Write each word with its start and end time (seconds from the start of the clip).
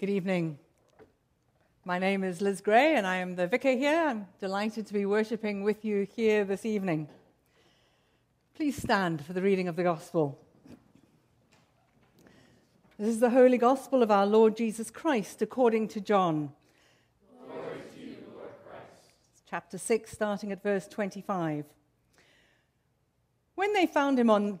Good 0.00 0.08
evening. 0.08 0.58
My 1.84 1.98
name 1.98 2.24
is 2.24 2.40
Liz 2.40 2.62
Gray, 2.62 2.96
and 2.96 3.06
I 3.06 3.16
am 3.16 3.36
the 3.36 3.46
vicar 3.46 3.72
here. 3.72 4.00
I'm 4.08 4.28
delighted 4.40 4.86
to 4.86 4.94
be 4.94 5.04
worshipping 5.04 5.62
with 5.62 5.84
you 5.84 6.08
here 6.16 6.42
this 6.42 6.64
evening. 6.64 7.06
Please 8.54 8.80
stand 8.80 9.22
for 9.22 9.34
the 9.34 9.42
reading 9.42 9.68
of 9.68 9.76
the 9.76 9.82
Gospel. 9.82 10.38
This 12.98 13.08
is 13.08 13.20
the 13.20 13.28
Holy 13.28 13.58
Gospel 13.58 14.02
of 14.02 14.10
our 14.10 14.24
Lord 14.24 14.56
Jesus 14.56 14.90
Christ 14.90 15.42
according 15.42 15.88
to 15.88 16.00
John. 16.00 16.52
Chapter 19.50 19.76
6, 19.76 20.10
starting 20.10 20.50
at 20.50 20.62
verse 20.62 20.88
25. 20.88 21.66
When 23.54 23.74
they 23.74 23.84
found 23.84 24.18
him 24.18 24.30
on 24.30 24.60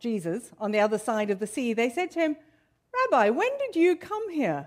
Jesus 0.00 0.50
on 0.58 0.72
the 0.72 0.80
other 0.80 0.98
side 0.98 1.30
of 1.30 1.38
the 1.38 1.46
sea, 1.46 1.74
they 1.74 1.90
said 1.90 2.10
to 2.10 2.18
him, 2.18 2.36
Rabbi, 2.92 3.30
when 3.30 3.56
did 3.56 3.76
you 3.76 3.94
come 3.94 4.28
here? 4.32 4.66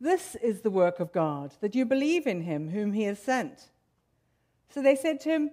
this 0.00 0.34
is 0.36 0.60
the 0.60 0.70
work 0.70 1.00
of 1.00 1.12
God, 1.12 1.54
that 1.60 1.74
you 1.74 1.84
believe 1.84 2.26
in 2.26 2.42
him 2.42 2.70
whom 2.70 2.92
he 2.92 3.04
has 3.04 3.18
sent. 3.18 3.68
So 4.70 4.82
they 4.82 4.96
said 4.96 5.20
to 5.20 5.30
him, 5.30 5.50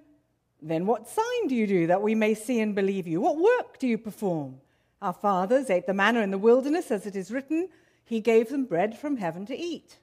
Then 0.61 0.85
what 0.85 1.07
sign 1.07 1.47
do 1.47 1.55
you 1.55 1.67
do 1.67 1.87
that 1.87 2.01
we 2.01 2.15
may 2.15 2.33
see 2.33 2.59
and 2.59 2.73
believe 2.73 3.07
you? 3.07 3.21
What 3.21 3.37
work 3.37 3.77
do 3.79 3.87
you 3.87 3.97
perform? 3.97 4.59
Our 5.01 5.13
fathers 5.13 5.69
ate 5.69 5.87
the 5.87 5.93
manna 5.93 6.21
in 6.21 6.31
the 6.31 6.37
wilderness, 6.37 6.91
as 6.91 7.05
it 7.05 7.15
is 7.15 7.31
written, 7.31 7.69
He 8.03 8.19
gave 8.19 8.49
them 8.49 8.65
bread 8.65 8.97
from 8.97 9.17
heaven 9.17 9.45
to 9.47 9.57
eat. 9.57 9.97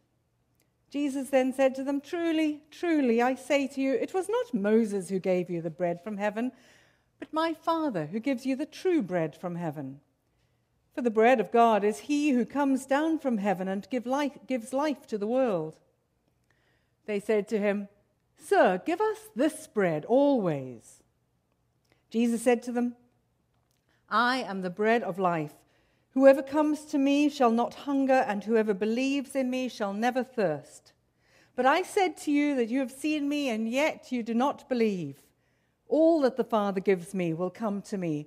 Jesus 0.91 1.29
then 1.29 1.53
said 1.53 1.75
to 1.75 1.85
them, 1.85 2.01
Truly, 2.01 2.63
truly, 2.71 3.21
I 3.21 3.35
say 3.35 3.67
to 3.69 3.81
you, 3.81 3.93
it 3.93 4.15
was 4.15 4.29
not 4.29 4.55
Moses 4.55 5.09
who 5.09 5.19
gave 5.19 5.51
you 5.51 5.61
the 5.61 5.71
bread 5.71 6.03
from 6.03 6.17
heaven, 6.17 6.53
but 7.19 7.33
my 7.33 7.53
Father 7.53 8.07
who 8.07 8.21
gives 8.21 8.47
you 8.47 8.57
the 8.57 8.67
true 8.67 9.03
bread 9.03 9.37
from 9.37 9.57
heaven. 9.57 10.01
For 10.99 11.03
the 11.03 11.13
bread 11.13 11.39
of 11.39 11.53
God 11.53 11.85
is 11.85 12.01
he 12.01 12.31
who 12.31 12.45
comes 12.45 12.85
down 12.85 13.21
from 13.21 13.39
heaven 13.39 13.69
and 13.69 13.89
give 13.89 14.05
life, 14.05 14.33
gives 14.49 14.73
life 14.73 15.07
to 15.07 15.17
the 15.17 15.29
world. 15.29 15.77
They 17.07 17.21
said 17.21 17.47
to 17.51 17.59
him, 17.61 17.87
Sir, 18.37 18.83
give 18.85 19.01
us 19.01 19.19
this 19.37 19.69
bread 19.69 20.05
always. 20.07 21.05
Jesus 22.11 22.43
said 22.43 22.65
to 22.65 22.73
them, 22.73 22.97
I 24.11 24.39
am 24.39 24.63
the 24.63 24.71
bread 24.71 25.05
of 25.05 25.21
life. 25.21 25.53
Whoever 26.15 26.43
comes 26.43 26.85
to 26.87 26.99
me 26.99 27.29
shall 27.29 27.53
not 27.53 27.75
hunger, 27.87 28.25
and 28.27 28.43
whoever 28.43 28.75
believes 28.75 29.37
in 29.37 29.51
me 29.51 29.69
shall 29.69 29.93
never 29.93 30.25
thirst. 30.25 30.93
But 31.55 31.65
I 31.65 31.83
said 31.83 32.17
to 32.23 32.33
you 32.33 32.57
that 32.57 32.71
you 32.71 32.81
have 32.81 32.91
seen 32.91 33.29
me, 33.29 33.51
and 33.51 33.69
yet 33.69 34.11
you 34.11 34.25
do 34.25 34.35
not 34.35 34.69
believe. 34.69 35.23
All 35.87 36.21
that 36.23 36.37
the 36.37 36.43
Father 36.43 36.81
gives 36.81 37.15
me 37.15 37.35
will 37.35 37.51
come 37.51 37.83
to 37.83 37.97
me 37.97 38.27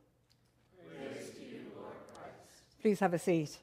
Please 2.81 2.99
have 2.99 3.13
a 3.13 3.19
seat. 3.19 3.59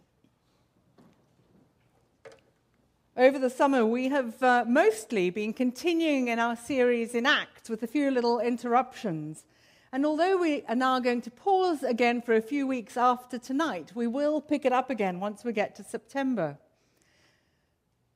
Over 3.17 3.41
the 3.41 3.51
summer, 3.51 3.85
we 3.85 4.11
have 4.11 4.41
uh, 4.41 4.65
mostly 4.65 5.31
been 5.31 5.53
continuing 5.53 6.29
in 6.29 6.39
our 6.39 6.55
series 6.55 7.17
in 7.17 7.27
Acts 7.27 7.69
with 7.69 7.83
a 7.83 7.89
few 7.89 8.13
little 8.13 8.39
interruptions. 8.39 9.45
And 9.91 10.07
although 10.07 10.37
we 10.37 10.63
are 10.69 10.77
now 10.77 11.01
going 11.01 11.21
to 11.23 11.33
pause 11.33 11.83
again 11.83 12.23
for 12.23 12.37
a 12.37 12.41
few 12.41 12.69
weeks 12.69 12.97
after 12.97 13.39
tonight, 13.39 13.91
we 13.93 14.07
will 14.07 14.41
pick 14.41 14.65
it 14.65 14.73
up 14.73 14.89
again 14.89 15.19
once 15.19 15.43
we 15.43 15.53
get 15.53 15.75
to 15.77 15.83
September. 15.83 16.57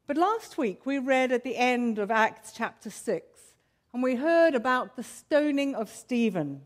But 0.06 0.16
last 0.16 0.56
week, 0.56 0.86
we 0.86 1.00
read 1.00 1.32
at 1.32 1.42
the 1.42 1.56
end 1.56 1.98
of 1.98 2.12
Acts 2.12 2.52
chapter 2.52 2.90
6, 2.90 3.26
and 3.92 4.04
we 4.04 4.14
heard 4.14 4.54
about 4.54 4.94
the 4.94 5.02
stoning 5.02 5.74
of 5.74 5.88
Stephen 5.88 6.62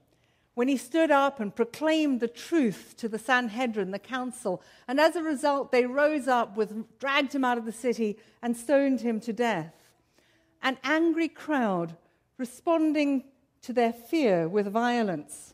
when 0.56 0.68
he 0.68 0.76
stood 0.78 1.10
up 1.10 1.38
and 1.38 1.54
proclaimed 1.54 2.18
the 2.18 2.26
truth 2.26 2.94
to 2.96 3.10
the 3.10 3.18
Sanhedrin, 3.18 3.90
the 3.90 3.98
council. 3.98 4.62
And 4.88 4.98
as 4.98 5.14
a 5.14 5.22
result, 5.22 5.70
they 5.70 5.84
rose 5.84 6.28
up, 6.28 6.56
with, 6.56 6.98
dragged 6.98 7.34
him 7.34 7.44
out 7.44 7.58
of 7.58 7.66
the 7.66 7.72
city, 7.72 8.16
and 8.40 8.56
stoned 8.56 9.02
him 9.02 9.20
to 9.20 9.34
death. 9.34 9.74
An 10.62 10.78
angry 10.82 11.28
crowd 11.28 11.94
responding 12.38 13.24
to 13.60 13.74
their 13.74 13.92
fear 13.92 14.48
with 14.48 14.66
violence. 14.66 15.52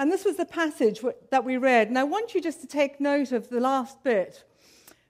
And 0.00 0.10
this 0.10 0.24
was 0.24 0.36
the 0.36 0.44
passage 0.44 1.00
that 1.30 1.44
we 1.44 1.56
read. 1.56 1.86
And 1.86 2.00
I 2.00 2.04
want 2.04 2.34
you 2.34 2.40
just 2.40 2.60
to 2.62 2.66
take 2.66 3.00
note 3.00 3.30
of 3.30 3.48
the 3.48 3.60
last 3.60 4.02
bit. 4.02 4.42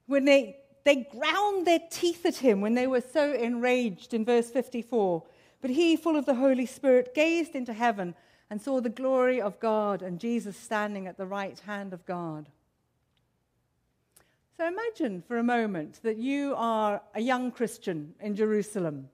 When 0.05 0.27
they, 0.27 0.59
they 0.85 1.09
ground 1.11 1.67
their 1.67 1.81
teeth 1.91 2.27
at 2.27 2.37
him 2.37 2.61
when 2.61 2.75
they 2.75 2.87
were 2.87 3.01
so 3.01 3.33
enraged 3.33 4.13
in 4.13 4.27
verse 4.27 4.51
54. 4.51 5.25
But 5.61 5.71
he, 5.71 5.97
full 5.97 6.17
of 6.17 6.27
the 6.27 6.35
Holy 6.35 6.67
Spirit, 6.67 7.15
gazed 7.15 7.55
into 7.55 7.73
heaven 7.73 8.15
and 8.49 8.61
saw 8.61 8.81
the 8.81 8.89
glory 8.89 9.41
of 9.41 9.61
God 9.61 10.03
and 10.03 10.19
Jesus 10.19 10.57
standing 10.57 11.07
at 11.07 11.17
the 11.17 11.27
right 11.27 11.59
hand 11.61 11.93
of 11.93 12.05
God. 12.07 12.47
So 14.57 14.67
imagine 14.67 15.23
for 15.27 15.39
a 15.39 15.43
moment 15.43 16.01
that 16.03 16.19
you 16.19 16.55
are 16.57 17.01
a 17.15 17.21
young 17.21 17.51
Christian 17.51 18.15
in 18.21 18.37
Jerusalem. 18.37 19.09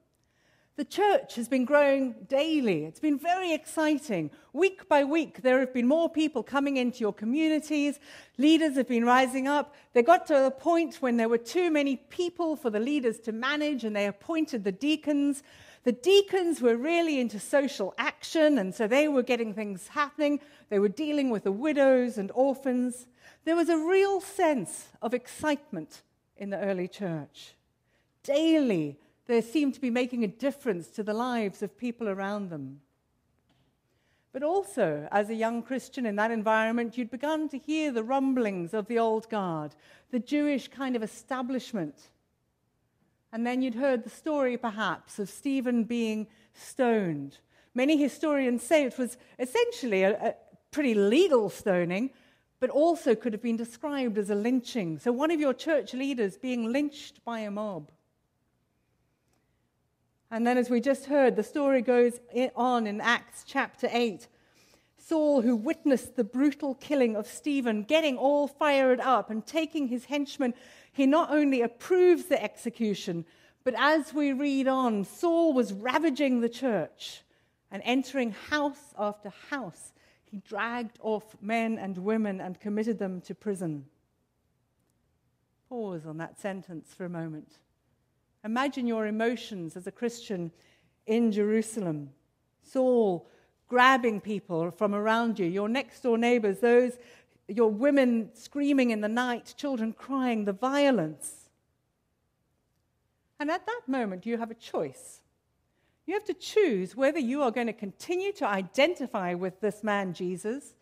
The 0.76 0.84
church 0.84 1.36
has 1.36 1.48
been 1.48 1.64
growing 1.64 2.14
daily. 2.28 2.84
It's 2.84 3.00
been 3.00 3.18
very 3.18 3.54
exciting. 3.54 4.30
Week 4.52 4.86
by 4.88 5.04
week, 5.04 5.40
there 5.40 5.60
have 5.60 5.72
been 5.72 5.86
more 5.86 6.10
people 6.10 6.42
coming 6.42 6.76
into 6.76 6.98
your 6.98 7.14
communities. 7.14 7.98
Leaders 8.36 8.76
have 8.76 8.88
been 8.88 9.04
rising 9.04 9.48
up. 9.48 9.74
They 9.94 10.02
got 10.02 10.26
to 10.26 10.46
a 10.46 10.50
point 10.50 10.96
when 10.96 11.16
there 11.16 11.30
were 11.30 11.38
too 11.38 11.70
many 11.70 11.96
people 11.96 12.56
for 12.56 12.68
the 12.68 12.80
leaders 12.80 13.18
to 13.20 13.32
manage, 13.32 13.84
and 13.84 13.96
they 13.96 14.06
appointed 14.06 14.64
the 14.64 14.72
deacons. 14.72 15.42
The 15.86 15.92
deacons 15.92 16.60
were 16.60 16.76
really 16.76 17.20
into 17.20 17.38
social 17.38 17.94
action, 17.96 18.58
and 18.58 18.74
so 18.74 18.88
they 18.88 19.06
were 19.06 19.22
getting 19.22 19.54
things 19.54 19.86
happening. 19.86 20.40
They 20.68 20.80
were 20.80 20.88
dealing 20.88 21.30
with 21.30 21.44
the 21.44 21.52
widows 21.52 22.18
and 22.18 22.32
orphans. 22.34 23.06
There 23.44 23.54
was 23.54 23.68
a 23.68 23.78
real 23.78 24.20
sense 24.20 24.88
of 25.00 25.14
excitement 25.14 26.02
in 26.36 26.50
the 26.50 26.58
early 26.58 26.88
church. 26.88 27.54
Daily, 28.24 28.98
they 29.26 29.40
seemed 29.40 29.74
to 29.74 29.80
be 29.80 29.90
making 29.90 30.24
a 30.24 30.26
difference 30.26 30.88
to 30.88 31.04
the 31.04 31.14
lives 31.14 31.62
of 31.62 31.78
people 31.78 32.08
around 32.08 32.50
them. 32.50 32.80
But 34.32 34.42
also, 34.42 35.06
as 35.12 35.30
a 35.30 35.34
young 35.36 35.62
Christian 35.62 36.04
in 36.04 36.16
that 36.16 36.32
environment, 36.32 36.98
you'd 36.98 37.12
begun 37.12 37.48
to 37.50 37.58
hear 37.58 37.92
the 37.92 38.02
rumblings 38.02 38.74
of 38.74 38.88
the 38.88 38.98
old 38.98 39.28
guard, 39.28 39.76
the 40.10 40.18
Jewish 40.18 40.66
kind 40.66 40.96
of 40.96 41.04
establishment 41.04 42.10
and 43.36 43.46
then 43.46 43.60
you'd 43.60 43.74
heard 43.74 44.02
the 44.02 44.08
story, 44.08 44.56
perhaps, 44.56 45.18
of 45.18 45.28
Stephen 45.28 45.84
being 45.84 46.26
stoned. 46.54 47.36
Many 47.74 47.98
historians 47.98 48.62
say 48.62 48.84
it 48.84 48.96
was 48.96 49.18
essentially 49.38 50.04
a, 50.04 50.12
a 50.28 50.34
pretty 50.70 50.94
legal 50.94 51.50
stoning, 51.50 52.08
but 52.60 52.70
also 52.70 53.14
could 53.14 53.34
have 53.34 53.42
been 53.42 53.58
described 53.58 54.16
as 54.16 54.30
a 54.30 54.34
lynching. 54.34 54.98
So, 54.98 55.12
one 55.12 55.30
of 55.30 55.38
your 55.38 55.52
church 55.52 55.92
leaders 55.92 56.38
being 56.38 56.72
lynched 56.72 57.22
by 57.26 57.40
a 57.40 57.50
mob. 57.50 57.90
And 60.30 60.46
then, 60.46 60.56
as 60.56 60.70
we 60.70 60.80
just 60.80 61.04
heard, 61.04 61.36
the 61.36 61.42
story 61.42 61.82
goes 61.82 62.18
on 62.56 62.86
in 62.86 63.02
Acts 63.02 63.44
chapter 63.46 63.90
8. 63.92 64.28
Saul, 64.96 65.42
who 65.42 65.56
witnessed 65.56 66.16
the 66.16 66.24
brutal 66.24 66.74
killing 66.76 67.14
of 67.14 67.26
Stephen, 67.26 67.82
getting 67.82 68.16
all 68.16 68.48
fired 68.48 68.98
up 68.98 69.28
and 69.28 69.46
taking 69.46 69.88
his 69.88 70.06
henchmen 70.06 70.54
he 70.96 71.04
not 71.04 71.30
only 71.30 71.60
approves 71.60 72.24
the 72.24 72.42
execution, 72.42 73.26
but 73.64 73.74
as 73.76 74.14
we 74.14 74.32
read 74.32 74.66
on, 74.66 75.04
Saul 75.04 75.52
was 75.52 75.74
ravaging 75.74 76.40
the 76.40 76.48
church 76.48 77.22
and 77.70 77.82
entering 77.84 78.30
house 78.48 78.94
after 78.98 79.30
house. 79.50 79.92
He 80.24 80.38
dragged 80.38 80.98
off 81.02 81.36
men 81.42 81.76
and 81.76 81.98
women 81.98 82.40
and 82.40 82.58
committed 82.58 82.98
them 82.98 83.20
to 83.22 83.34
prison. 83.34 83.84
Pause 85.68 86.06
on 86.06 86.16
that 86.16 86.40
sentence 86.40 86.94
for 86.94 87.04
a 87.04 87.10
moment. 87.10 87.58
Imagine 88.42 88.86
your 88.86 89.06
emotions 89.06 89.76
as 89.76 89.86
a 89.86 89.92
Christian 89.92 90.50
in 91.06 91.30
Jerusalem. 91.30 92.08
Saul 92.62 93.28
grabbing 93.68 94.18
people 94.18 94.70
from 94.70 94.94
around 94.94 95.38
you, 95.38 95.44
your 95.44 95.68
next 95.68 96.00
door 96.00 96.16
neighbors, 96.16 96.60
those, 96.60 96.96
your 97.48 97.70
women 97.70 98.30
screaming 98.34 98.90
in 98.90 99.00
the 99.00 99.08
night, 99.08 99.54
children 99.56 99.92
crying, 99.92 100.44
the 100.44 100.52
violence. 100.52 101.50
And 103.38 103.50
at 103.50 103.66
that 103.66 103.82
moment, 103.86 104.26
you 104.26 104.38
have 104.38 104.50
a 104.50 104.54
choice. 104.54 105.20
You 106.06 106.14
have 106.14 106.24
to 106.24 106.34
choose 106.34 106.96
whether 106.96 107.18
you 107.18 107.42
are 107.42 107.50
going 107.50 107.66
to 107.66 107.72
continue 107.72 108.32
to 108.34 108.46
identify 108.46 109.34
with 109.34 109.60
this 109.60 109.82
man, 109.82 110.12
Jesus, 110.12 110.74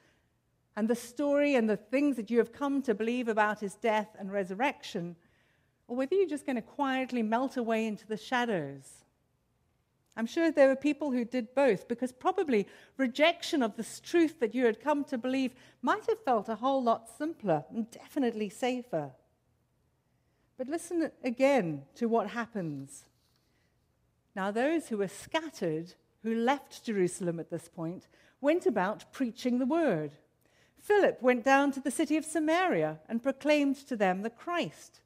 and 0.77 0.89
the 0.89 0.95
story 0.95 1.55
and 1.55 1.69
the 1.69 1.77
things 1.77 2.17
that 2.17 2.31
you 2.31 2.39
have 2.39 2.53
come 2.53 2.83
to 2.83 2.95
believe 2.95 3.29
about 3.29 3.61
his 3.61 3.75
death 3.75 4.09
and 4.19 4.33
resurrection, 4.33 5.17
or 5.89 5.97
whether 5.97 6.15
you're 6.15 6.29
just 6.29 6.47
going 6.47 6.57
to 6.57 6.63
quietly 6.63 7.23
melt 7.23 7.57
away 7.57 7.87
into 7.87 8.07
the 8.07 8.17
shadows. 8.17 9.04
I'm 10.17 10.27
sure 10.27 10.51
there 10.51 10.69
were 10.69 10.77
people 10.77 11.11
who 11.11 11.25
did 11.25 11.55
both 11.55 11.89
because 11.89 12.13
probably 12.13 12.69
rejection 12.97 13.63
of 13.63 13.77
this 13.77 13.99
truth 13.99 14.39
that 14.41 14.55
you 14.55 14.65
had 14.65 14.81
come 14.81 15.05
to 15.05 15.19
believe 15.19 15.55
might 15.83 16.07
have 16.07 16.23
felt 16.25 16.49
a 16.49 16.55
whole 16.55 16.83
lot 16.83 17.11
simpler 17.19 17.65
and 17.75 17.91
definitely 17.91 18.49
safer. 18.49 19.11
But 20.57 20.69
listen 20.69 21.11
again 21.25 21.83
to 21.97 22.09
what 22.09 22.29
happens. 22.29 23.05
Now, 24.37 24.51
those 24.51 24.89
who 24.89 24.99
were 24.99 25.09
scattered, 25.09 25.95
who 26.23 26.35
left 26.35 26.85
Jerusalem 26.85 27.41
at 27.41 27.51
this 27.51 27.69
point, 27.69 28.07
went 28.41 28.67
about 28.67 29.13
preaching 29.13 29.59
the 29.59 29.67
word. 29.67 30.13
Philip 30.81 31.23
went 31.23 31.45
down 31.45 31.73
to 31.73 31.81
the 31.81 31.91
city 31.91 32.17
of 32.17 32.25
Samaria 32.25 33.01
and 33.09 33.23
proclaimed 33.23 33.77
to 33.89 33.97
them 33.97 34.23
the 34.23 34.31
Christ. 34.31 35.01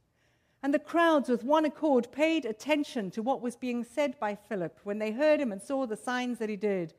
And 0.62 0.74
the 0.74 0.78
crowds, 0.78 1.28
with 1.28 1.44
one 1.44 1.64
accord, 1.64 2.10
paid 2.10 2.44
attention 2.44 3.10
to 3.12 3.22
what 3.22 3.40
was 3.40 3.54
being 3.54 3.84
said 3.84 4.18
by 4.18 4.34
Philip 4.34 4.78
when 4.82 4.98
they 4.98 5.12
heard 5.12 5.40
him 5.40 5.52
and 5.52 5.62
saw 5.62 5.86
the 5.86 5.96
signs 5.96 6.38
that 6.38 6.48
he 6.48 6.56
did. 6.56 6.94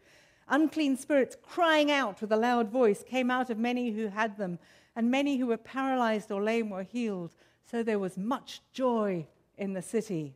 Unclean 0.47 0.95
spirits, 0.95 1.35
crying 1.43 1.91
out 1.91 2.21
with 2.21 2.31
a 2.31 2.37
loud 2.37 2.69
voice, 2.69 3.03
came 3.03 3.29
out 3.29 3.49
of 3.49 3.57
many 3.57 3.91
who 3.91 4.07
had 4.07 4.37
them, 4.37 4.59
and 4.95 5.11
many 5.11 5.37
who 5.37 5.47
were 5.47 5.57
paralyzed 5.57 6.31
or 6.31 6.41
lame 6.41 6.69
were 6.69 6.83
healed. 6.83 7.35
So 7.69 7.83
there 7.83 7.99
was 7.99 8.17
much 8.17 8.61
joy 8.73 9.27
in 9.57 9.73
the 9.73 9.81
city. 9.81 10.35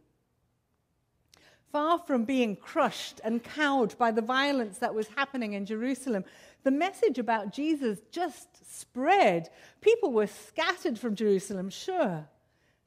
Far 1.71 1.97
from 1.97 2.25
being 2.25 2.55
crushed 2.55 3.19
and 3.23 3.43
cowed 3.43 3.97
by 3.97 4.11
the 4.11 4.21
violence 4.21 4.77
that 4.77 4.93
was 4.93 5.07
happening 5.15 5.53
in 5.53 5.65
Jerusalem, 5.65 6.23
the 6.63 6.69
message 6.71 7.17
about 7.17 7.51
Jesus 7.51 7.99
just 8.11 8.47
spread. 8.79 9.49
People 9.81 10.11
were 10.11 10.27
scattered 10.27 10.99
from 10.99 11.15
Jerusalem, 11.15 11.71
sure, 11.71 12.27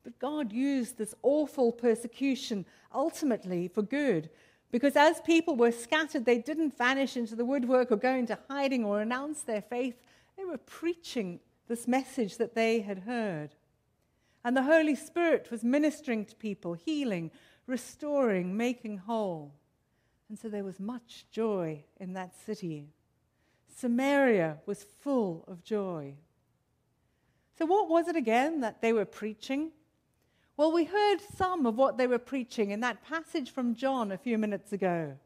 but 0.06 0.20
God 0.20 0.52
used 0.52 0.98
this 0.98 1.16
awful 1.24 1.72
persecution 1.72 2.64
ultimately 2.94 3.66
for 3.66 3.82
good. 3.82 4.30
Because 4.70 4.94
as 4.94 5.20
people 5.22 5.56
were 5.56 5.72
scattered, 5.72 6.24
they 6.24 6.38
didn't 6.38 6.78
vanish 6.78 7.16
into 7.16 7.34
the 7.34 7.44
woodwork 7.44 7.90
or 7.90 7.96
go 7.96 8.14
into 8.14 8.38
hiding 8.48 8.84
or 8.84 9.00
announce 9.00 9.42
their 9.42 9.62
faith. 9.62 9.96
They 10.36 10.44
were 10.44 10.58
preaching 10.58 11.40
this 11.66 11.88
message 11.88 12.36
that 12.36 12.54
they 12.54 12.82
had 12.82 13.00
heard. 13.00 13.56
And 14.44 14.56
the 14.56 14.62
Holy 14.62 14.94
Spirit 14.94 15.48
was 15.50 15.64
ministering 15.64 16.24
to 16.26 16.36
people, 16.36 16.74
healing, 16.74 17.32
restoring, 17.66 18.56
making 18.56 18.98
whole. 18.98 19.54
And 20.28 20.38
so 20.38 20.48
there 20.48 20.62
was 20.62 20.78
much 20.78 21.26
joy 21.32 21.82
in 21.98 22.12
that 22.12 22.36
city. 22.46 22.90
Samaria 23.74 24.58
was 24.66 24.86
full 25.02 25.44
of 25.48 25.64
joy. 25.64 26.14
So, 27.58 27.66
what 27.66 27.88
was 27.88 28.06
it 28.06 28.14
again 28.14 28.60
that 28.60 28.82
they 28.82 28.92
were 28.92 29.04
preaching? 29.04 29.72
Well, 30.56 30.72
we 30.72 30.84
heard 30.84 31.18
some 31.36 31.66
of 31.66 31.76
what 31.76 31.98
they 31.98 32.06
were 32.06 32.18
preaching 32.18 32.70
in 32.70 32.80
that 32.80 33.04
passage 33.04 33.50
from 33.50 33.74
John 33.74 34.10
a 34.10 34.16
few 34.16 34.38
minutes 34.38 34.72
ago. 34.72 35.16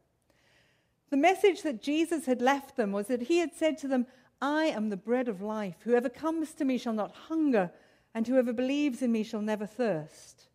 The 1.11 1.17
message 1.17 1.63
that 1.63 1.83
Jesus 1.83 2.27
had 2.27 2.43
left 2.43 2.77
them 2.77 2.91
was 2.91 3.07
that 3.07 3.23
he 3.23 3.39
had 3.39 3.55
said 3.55 3.79
to 3.79 3.89
them, 3.89 4.07
I 4.43 4.67
am 4.67 4.89
the 4.89 4.97
bread 4.97 5.29
of 5.29 5.41
life. 5.41 5.77
Whoever 5.85 6.09
comes 6.09 6.53
to 6.55 6.65
me 6.65 6.79
shall 6.79 6.93
not 6.93 7.13
hunger, 7.29 7.71
and 8.13 8.27
whoever 8.27 8.53
believes 8.53 9.03
in 9.03 9.13
me 9.13 9.23
shall 9.23 9.43
never 9.43 9.67
thirst. 9.67 10.49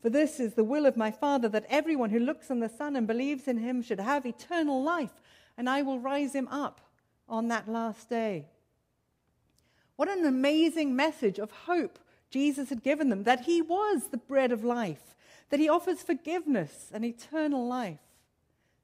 For 0.00 0.10
this 0.10 0.38
is 0.38 0.54
the 0.54 0.64
will 0.64 0.86
of 0.86 0.96
my 0.96 1.10
Father, 1.10 1.48
that 1.48 1.66
everyone 1.68 2.10
who 2.10 2.20
looks 2.20 2.50
on 2.50 2.60
the 2.60 2.68
Son 2.68 2.94
and 2.94 3.06
believes 3.06 3.48
in 3.48 3.58
him 3.58 3.82
should 3.82 4.00
have 4.00 4.24
eternal 4.24 4.82
life, 4.82 5.20
and 5.56 5.68
I 5.68 5.82
will 5.82 5.98
rise 5.98 6.34
him 6.34 6.46
up 6.48 6.80
on 7.28 7.48
that 7.48 7.68
last 7.68 8.08
day. 8.08 8.46
What 9.96 10.08
an 10.08 10.24
amazing 10.24 10.94
message 10.94 11.38
of 11.38 11.50
hope 11.50 11.98
Jesus 12.30 12.68
had 12.68 12.82
given 12.82 13.08
them 13.08 13.24
that 13.24 13.40
he 13.40 13.60
was 13.60 14.08
the 14.08 14.16
bread 14.16 14.52
of 14.52 14.64
life, 14.64 15.16
that 15.50 15.60
he 15.60 15.68
offers 15.68 16.02
forgiveness 16.02 16.90
and 16.92 17.04
eternal 17.04 17.66
life. 17.66 17.98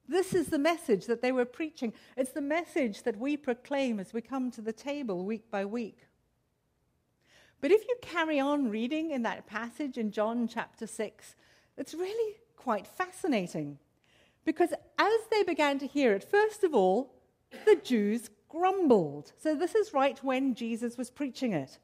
This 0.09 0.35
is 0.35 0.49
the 0.49 0.59
message 0.59 1.07
that 1.07 1.23
they 1.23 1.33
were 1.33 1.45
preaching. 1.45 1.93
It's 2.17 2.33
the 2.33 2.41
message 2.41 3.03
that 3.03 3.19
we 3.19 3.37
proclaim 3.37 3.99
as 3.99 4.13
we 4.13 4.21
come 4.21 4.51
to 4.53 4.61
the 4.61 4.73
table 4.73 5.25
week 5.25 5.51
by 5.51 5.65
week. 5.65 5.99
But 7.61 7.71
if 7.71 7.87
you 7.89 7.97
carry 8.03 8.39
on 8.39 8.71
reading 8.71 9.11
in 9.11 9.23
that 9.23 9.47
passage 9.47 9.99
in 9.99 10.13
John 10.13 10.47
chapter 10.47 10.87
6, 10.87 11.35
it's 11.77 11.95
really 11.95 12.37
quite 12.57 12.87
fascinating. 12.87 13.79
Because 14.45 14.73
as 14.99 15.21
they 15.31 15.43
began 15.43 15.79
to 15.81 15.87
hear 15.87 16.15
it, 16.15 16.23
first 16.23 16.63
of 16.63 16.75
all, 16.75 17.15
the 17.65 17.77
Jews 17.77 18.31
grumbled. 18.49 19.33
So 19.39 19.55
this 19.55 19.75
is 19.75 19.93
right 19.93 20.23
when 20.23 20.55
Jesus 20.55 20.97
was 20.97 21.11
preaching 21.11 21.53
it. 21.53 21.79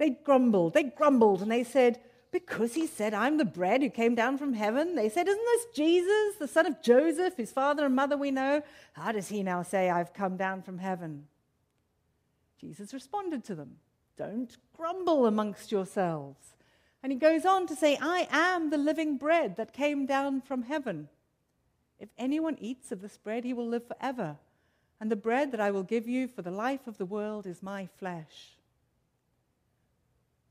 They 0.00 0.08
grumbled, 0.08 0.72
they 0.72 0.84
grumbled, 0.84 1.42
and 1.42 1.52
they 1.52 1.62
said, 1.62 2.00
Because 2.32 2.72
he 2.72 2.86
said, 2.86 3.12
I'm 3.12 3.36
the 3.36 3.44
bread 3.44 3.82
who 3.82 3.90
came 3.90 4.14
down 4.14 4.38
from 4.38 4.54
heaven. 4.54 4.94
They 4.94 5.10
said, 5.10 5.28
Isn't 5.28 5.44
this 5.44 5.66
Jesus, 5.76 6.36
the 6.38 6.48
son 6.48 6.64
of 6.64 6.80
Joseph, 6.80 7.34
whose 7.36 7.52
father 7.52 7.84
and 7.84 7.94
mother 7.94 8.16
we 8.16 8.30
know? 8.30 8.62
How 8.94 9.12
does 9.12 9.28
he 9.28 9.42
now 9.42 9.62
say, 9.62 9.90
I've 9.90 10.14
come 10.14 10.38
down 10.38 10.62
from 10.62 10.78
heaven? 10.78 11.26
Jesus 12.58 12.94
responded 12.94 13.44
to 13.44 13.54
them. 13.54 13.76
Don't 14.16 14.56
grumble 14.74 15.26
amongst 15.26 15.70
yourselves. 15.70 16.54
And 17.02 17.12
he 17.12 17.18
goes 17.18 17.44
on 17.44 17.66
to 17.66 17.76
say, 17.76 17.98
I 18.00 18.26
am 18.30 18.70
the 18.70 18.78
living 18.78 19.18
bread 19.18 19.56
that 19.58 19.74
came 19.74 20.06
down 20.06 20.40
from 20.40 20.62
heaven. 20.62 21.10
If 21.98 22.08
anyone 22.16 22.56
eats 22.58 22.90
of 22.90 23.02
this 23.02 23.18
bread, 23.18 23.44
he 23.44 23.52
will 23.52 23.68
live 23.68 23.86
forever. 23.86 24.38
And 24.98 25.10
the 25.10 25.16
bread 25.16 25.52
that 25.52 25.60
I 25.60 25.70
will 25.70 25.82
give 25.82 26.08
you 26.08 26.26
for 26.26 26.40
the 26.40 26.50
life 26.50 26.86
of 26.86 26.96
the 26.96 27.04
world 27.04 27.46
is 27.46 27.62
my 27.62 27.86
flesh. 27.98 28.56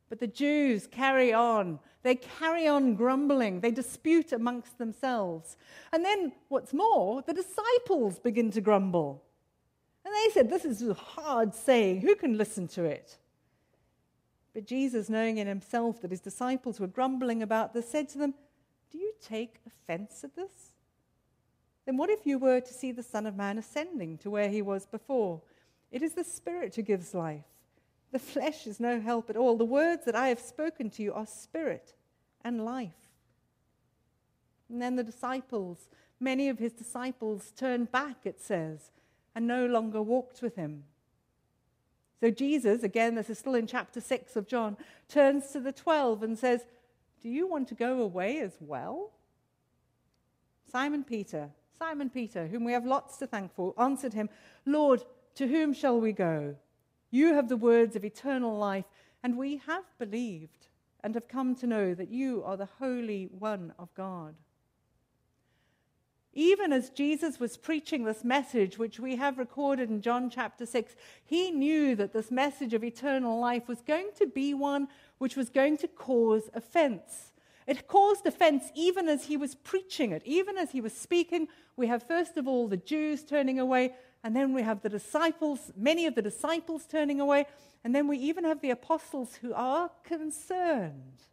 But 0.09 0.19
the 0.19 0.27
Jews 0.27 0.87
carry 0.87 1.31
on. 1.31 1.79
They 2.01 2.15
carry 2.15 2.67
on 2.67 2.95
grumbling. 2.95 3.59
They 3.59 3.71
dispute 3.71 4.31
amongst 4.31 4.77
themselves. 4.77 5.55
And 5.93 6.03
then, 6.03 6.31
what's 6.47 6.73
more, 6.73 7.21
the 7.21 7.33
disciples 7.33 8.19
begin 8.19 8.49
to 8.51 8.61
grumble. 8.61 9.23
And 10.03 10.13
they 10.13 10.33
said, 10.33 10.49
This 10.49 10.65
is 10.65 10.81
a 10.81 10.93
hard 10.95 11.53
saying. 11.53 12.01
Who 12.01 12.15
can 12.15 12.37
listen 12.37 12.67
to 12.69 12.85
it? 12.85 13.17
But 14.53 14.65
Jesus, 14.65 15.09
knowing 15.09 15.37
in 15.37 15.47
himself 15.47 16.01
that 16.01 16.11
his 16.11 16.21
disciples 16.21 16.79
were 16.79 16.87
grumbling 16.87 17.43
about 17.43 17.73
this, 17.73 17.87
said 17.87 18.09
to 18.09 18.17
them, 18.17 18.33
Do 18.91 18.97
you 18.97 19.13
take 19.21 19.59
offense 19.67 20.23
at 20.23 20.35
this? 20.35 20.73
Then 21.85 21.97
what 21.97 22.09
if 22.09 22.25
you 22.25 22.39
were 22.39 22.59
to 22.59 22.73
see 22.73 22.91
the 22.91 23.03
Son 23.03 23.25
of 23.25 23.35
Man 23.35 23.57
ascending 23.57 24.17
to 24.19 24.31
where 24.31 24.49
he 24.49 24.61
was 24.61 24.85
before? 24.87 25.41
It 25.91 26.01
is 26.01 26.13
the 26.13 26.23
Spirit 26.23 26.75
who 26.75 26.81
gives 26.81 27.13
life. 27.13 27.45
The 28.11 28.19
flesh 28.19 28.65
is 28.65 28.79
no 28.79 28.99
help 28.99 29.29
at 29.29 29.37
all. 29.37 29.57
The 29.57 29.65
words 29.65 30.05
that 30.05 30.15
I 30.15 30.29
have 30.29 30.39
spoken 30.39 30.89
to 30.91 31.03
you 31.03 31.13
are 31.13 31.27
spirit 31.27 31.93
and 32.43 32.65
life. 32.65 33.09
And 34.69 34.81
then 34.81 34.95
the 34.95 35.03
disciples, 35.03 35.89
many 36.19 36.49
of 36.49 36.59
his 36.59 36.73
disciples, 36.73 37.51
turned 37.55 37.91
back, 37.91 38.17
it 38.25 38.41
says, 38.41 38.91
and 39.35 39.47
no 39.47 39.65
longer 39.65 40.01
walked 40.01 40.41
with 40.41 40.55
him. 40.55 40.83
So 42.19 42.29
Jesus, 42.29 42.83
again, 42.83 43.15
this 43.15 43.29
is 43.29 43.39
still 43.39 43.55
in 43.55 43.67
chapter 43.67 44.01
6 44.01 44.35
of 44.35 44.47
John, 44.47 44.77
turns 45.07 45.51
to 45.51 45.59
the 45.59 45.71
12 45.71 46.23
and 46.23 46.37
says, 46.37 46.65
Do 47.21 47.29
you 47.29 47.47
want 47.47 47.67
to 47.69 47.75
go 47.75 48.01
away 48.01 48.39
as 48.39 48.57
well? 48.59 49.11
Simon 50.69 51.03
Peter, 51.03 51.49
Simon 51.77 52.09
Peter, 52.09 52.47
whom 52.47 52.63
we 52.63 52.73
have 52.73 52.85
lots 52.85 53.17
to 53.17 53.27
thank 53.27 53.53
for, 53.53 53.73
answered 53.79 54.13
him, 54.13 54.29
Lord, 54.65 55.03
to 55.35 55.47
whom 55.47 55.73
shall 55.73 55.99
we 55.99 56.11
go? 56.11 56.55
You 57.11 57.33
have 57.33 57.49
the 57.49 57.57
words 57.57 57.95
of 57.95 58.05
eternal 58.05 58.57
life, 58.57 58.85
and 59.23 59.37
we 59.37 59.57
have 59.67 59.85
believed 59.97 60.67
and 61.03 61.15
have 61.15 61.27
come 61.27 61.55
to 61.55 61.67
know 61.67 61.93
that 61.93 62.09
you 62.09 62.43
are 62.43 62.57
the 62.57 62.69
Holy 62.79 63.29
One 63.31 63.73
of 63.79 63.93
God. 63.95 64.35
Even 66.33 66.71
as 66.71 66.91
Jesus 66.91 67.39
was 67.39 67.57
preaching 67.57 68.03
this 68.03 68.23
message, 68.23 68.77
which 68.77 68.99
we 68.99 69.15
have 69.15 69.39
recorded 69.39 69.89
in 69.89 70.01
John 70.01 70.29
chapter 70.29 70.65
6, 70.65 70.95
he 71.25 71.49
knew 71.49 71.95
that 71.95 72.13
this 72.13 72.29
message 72.29 72.73
of 72.73 72.83
eternal 72.83 73.39
life 73.39 73.67
was 73.67 73.81
going 73.81 74.09
to 74.17 74.27
be 74.27 74.53
one 74.53 74.87
which 75.17 75.35
was 75.35 75.49
going 75.49 75.77
to 75.77 75.87
cause 75.87 76.49
offense. 76.53 77.31
It 77.65 77.87
caused 77.87 78.25
offense 78.25 78.71
even 78.75 79.09
as 79.09 79.25
he 79.25 79.37
was 79.37 79.55
preaching 79.55 80.11
it, 80.11 80.21
even 80.25 80.57
as 80.57 80.71
he 80.71 80.81
was 80.81 80.93
speaking. 80.93 81.47
We 81.75 81.87
have, 81.87 82.03
first 82.03 82.37
of 82.37 82.47
all, 82.47 82.67
the 82.67 82.77
Jews 82.77 83.23
turning 83.23 83.59
away, 83.59 83.93
and 84.23 84.35
then 84.35 84.53
we 84.53 84.61
have 84.61 84.81
the 84.81 84.89
disciples, 84.89 85.71
many 85.75 86.05
of 86.05 86.15
the 86.15 86.21
disciples 86.21 86.85
turning 86.85 87.19
away, 87.19 87.45
and 87.83 87.95
then 87.95 88.07
we 88.07 88.17
even 88.17 88.43
have 88.43 88.61
the 88.61 88.71
apostles 88.71 89.35
who 89.35 89.53
are 89.53 89.89
concerned 90.03 91.23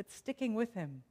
but 0.00 0.10
sticking 0.10 0.54
with 0.54 0.72
him. 0.72 1.02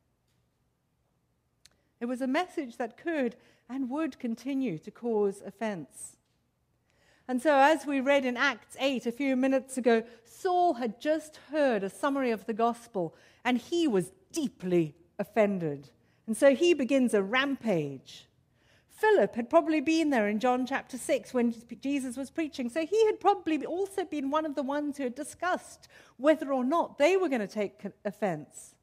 It 1.99 2.07
was 2.07 2.21
a 2.21 2.27
message 2.27 2.77
that 2.77 2.97
could 2.97 3.35
and 3.69 3.87
would 3.87 4.17
continue 4.17 4.79
to 4.79 4.89
cause 4.89 5.43
offense. 5.45 6.17
And 7.27 7.39
so, 7.39 7.55
as 7.55 7.85
we 7.85 7.99
read 7.99 8.25
in 8.25 8.35
Acts 8.35 8.75
8 8.79 9.05
a 9.05 9.11
few 9.11 9.35
minutes 9.35 9.77
ago, 9.77 10.01
Saul 10.25 10.73
had 10.73 10.99
just 10.99 11.37
heard 11.51 11.83
a 11.83 11.89
summary 11.91 12.31
of 12.31 12.47
the 12.47 12.53
gospel 12.53 13.13
and 13.45 13.59
he 13.59 13.87
was 13.87 14.11
deeply 14.31 14.95
offended. 15.19 15.89
And 16.25 16.35
so 16.35 16.55
he 16.55 16.73
begins 16.73 17.13
a 17.13 17.21
rampage. 17.21 18.25
Philip 18.99 19.35
had 19.35 19.49
probably 19.49 19.79
been 19.79 20.09
there 20.09 20.27
in 20.27 20.39
John 20.39 20.65
chapter 20.65 20.97
6 20.97 21.33
when 21.33 21.55
Jesus 21.81 22.17
was 22.17 22.29
preaching. 22.29 22.69
So 22.69 22.85
he 22.85 23.05
had 23.05 23.19
probably 23.19 23.65
also 23.65 24.03
been 24.03 24.29
one 24.29 24.45
of 24.45 24.55
the 24.55 24.63
ones 24.63 24.97
who 24.97 25.03
had 25.03 25.15
discussed 25.15 25.87
whether 26.17 26.51
or 26.51 26.65
not 26.65 26.97
they 26.97 27.15
were 27.15 27.29
going 27.29 27.39
to 27.39 27.47
take 27.47 27.81
offense. 28.03 28.75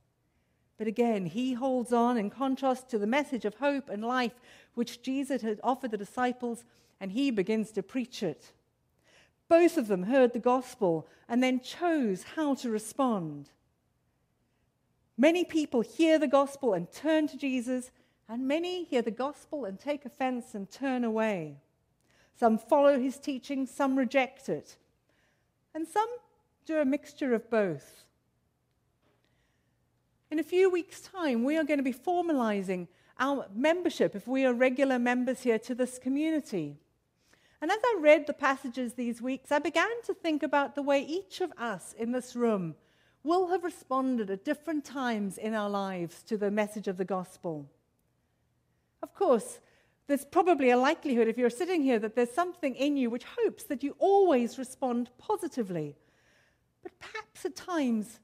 But 0.79 0.87
again, 0.87 1.27
he 1.27 1.55
holds 1.55 1.93
on 1.93 2.17
in 2.17 2.31
contrast 2.31 2.89
to 2.91 2.99
the 2.99 3.07
message 3.07 3.45
of 3.45 3.57
hope 3.57 3.89
and 3.89 4.05
life 4.05 4.35
which 4.75 5.03
Jesus 5.03 5.43
had 5.43 5.61
offered 5.63 5.91
the 5.91 5.97
disciples, 5.97 6.65
and 7.01 7.13
he 7.13 7.31
begins 7.31 7.71
to 7.73 7.83
preach 7.83 8.23
it. 8.23 8.53
Both 9.49 9.77
of 9.77 9.89
them 9.89 10.05
heard 10.05 10.33
the 10.33 10.39
gospel 10.39 11.09
and 11.29 11.43
then 11.43 11.61
chose 11.61 12.23
how 12.37 12.55
to 12.57 12.71
respond. 12.71 13.51
Many 15.17 15.45
people 15.45 15.81
hear 15.81 16.19
the 16.19 16.27
gospel 16.27 16.75
and 16.75 16.91
turn 16.91 17.27
to 17.29 17.39
Jesus, 17.39 17.91
and 18.29 18.49
many 18.49 18.85
hear 18.85 19.03
the 19.03 19.11
gospel 19.11 19.65
and 19.65 19.79
take 19.79 20.05
offense 20.05 20.55
and 20.55 20.71
turn 20.71 21.05
away. 21.05 21.57
Some 22.39 22.59
follow 22.59 22.99
his 22.99 23.19
teaching, 23.19 23.67
some 23.67 23.97
reject 23.97 24.49
it, 24.49 24.77
and 25.75 25.87
some 25.87 26.09
do 26.67 26.79
a 26.79 26.85
mixture 26.85 27.35
of 27.35 27.49
both. 27.51 28.05
In 30.31 30.39
a 30.39 30.43
few 30.43 30.69
weeks' 30.69 31.01
time, 31.01 31.45
we 31.45 31.57
are 31.57 31.65
going 31.65 31.79
to 31.79 31.85
be 31.85 31.93
formalizing 31.93 32.89
our 33.19 33.47
membership, 33.55 34.15
if 34.15 34.27
we 34.27 34.45
are 34.45 34.53
regular 34.53 34.99
members 34.99 35.43
here, 35.43 35.59
to 35.61 35.75
this 35.75 35.99
community. 35.99 36.77
And 37.63 37.71
as 37.71 37.79
I 37.83 37.99
read 38.01 38.27
the 38.27 38.35
passages 38.35 38.95
these 38.95 39.23
weeks, 39.23 39.51
I 39.51 39.61
began 39.61 40.03
to 40.05 40.13
think 40.13 40.43
about 40.43 40.75
the 40.75 40.83
way 40.83 41.01
each 41.01 41.41
of 41.41 41.53
us 41.57 41.95
in 41.97 42.13
this 42.13 42.37
room 42.37 42.75
will 43.23 43.49
have 43.49 43.65
responded 43.65 44.31
at 44.31 44.45
different 44.45 44.85
times 44.85 45.39
in 45.39 45.55
our 45.55 45.71
lives 45.71 46.23
to 46.25 46.37
the 46.37 46.51
message 46.51 46.87
of 46.87 46.97
the 46.97 47.05
gospel. 47.05 47.67
Of 49.07 49.15
course, 49.15 49.61
there's 50.09 50.25
probably 50.25 50.71
a 50.71 50.77
likelihood, 50.77 51.29
if 51.29 51.39
you're 51.39 51.49
sitting 51.49 51.81
here, 51.81 52.01
that 52.01 52.17
there's 52.17 52.33
something 52.33 52.75
in 52.75 52.97
you 52.97 53.09
which 53.09 53.23
hopes 53.39 53.63
that 53.65 53.85
you 53.85 53.95
always 54.01 54.59
respond 54.59 55.11
positively. 55.17 55.95
But 56.83 56.99
perhaps 56.99 57.45
at 57.45 57.55
times, 57.55 58.19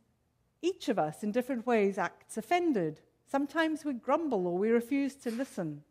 each 0.61 0.89
of 0.89 0.99
us 0.99 1.23
in 1.23 1.31
different 1.31 1.69
ways 1.69 1.99
acts 1.99 2.37
offended. 2.37 3.01
Sometimes 3.31 3.85
we 3.85 3.93
grumble 3.93 4.49
or 4.49 4.59
we 4.59 4.71
refuse 4.71 5.15
to 5.15 5.31
listen. 5.31 5.85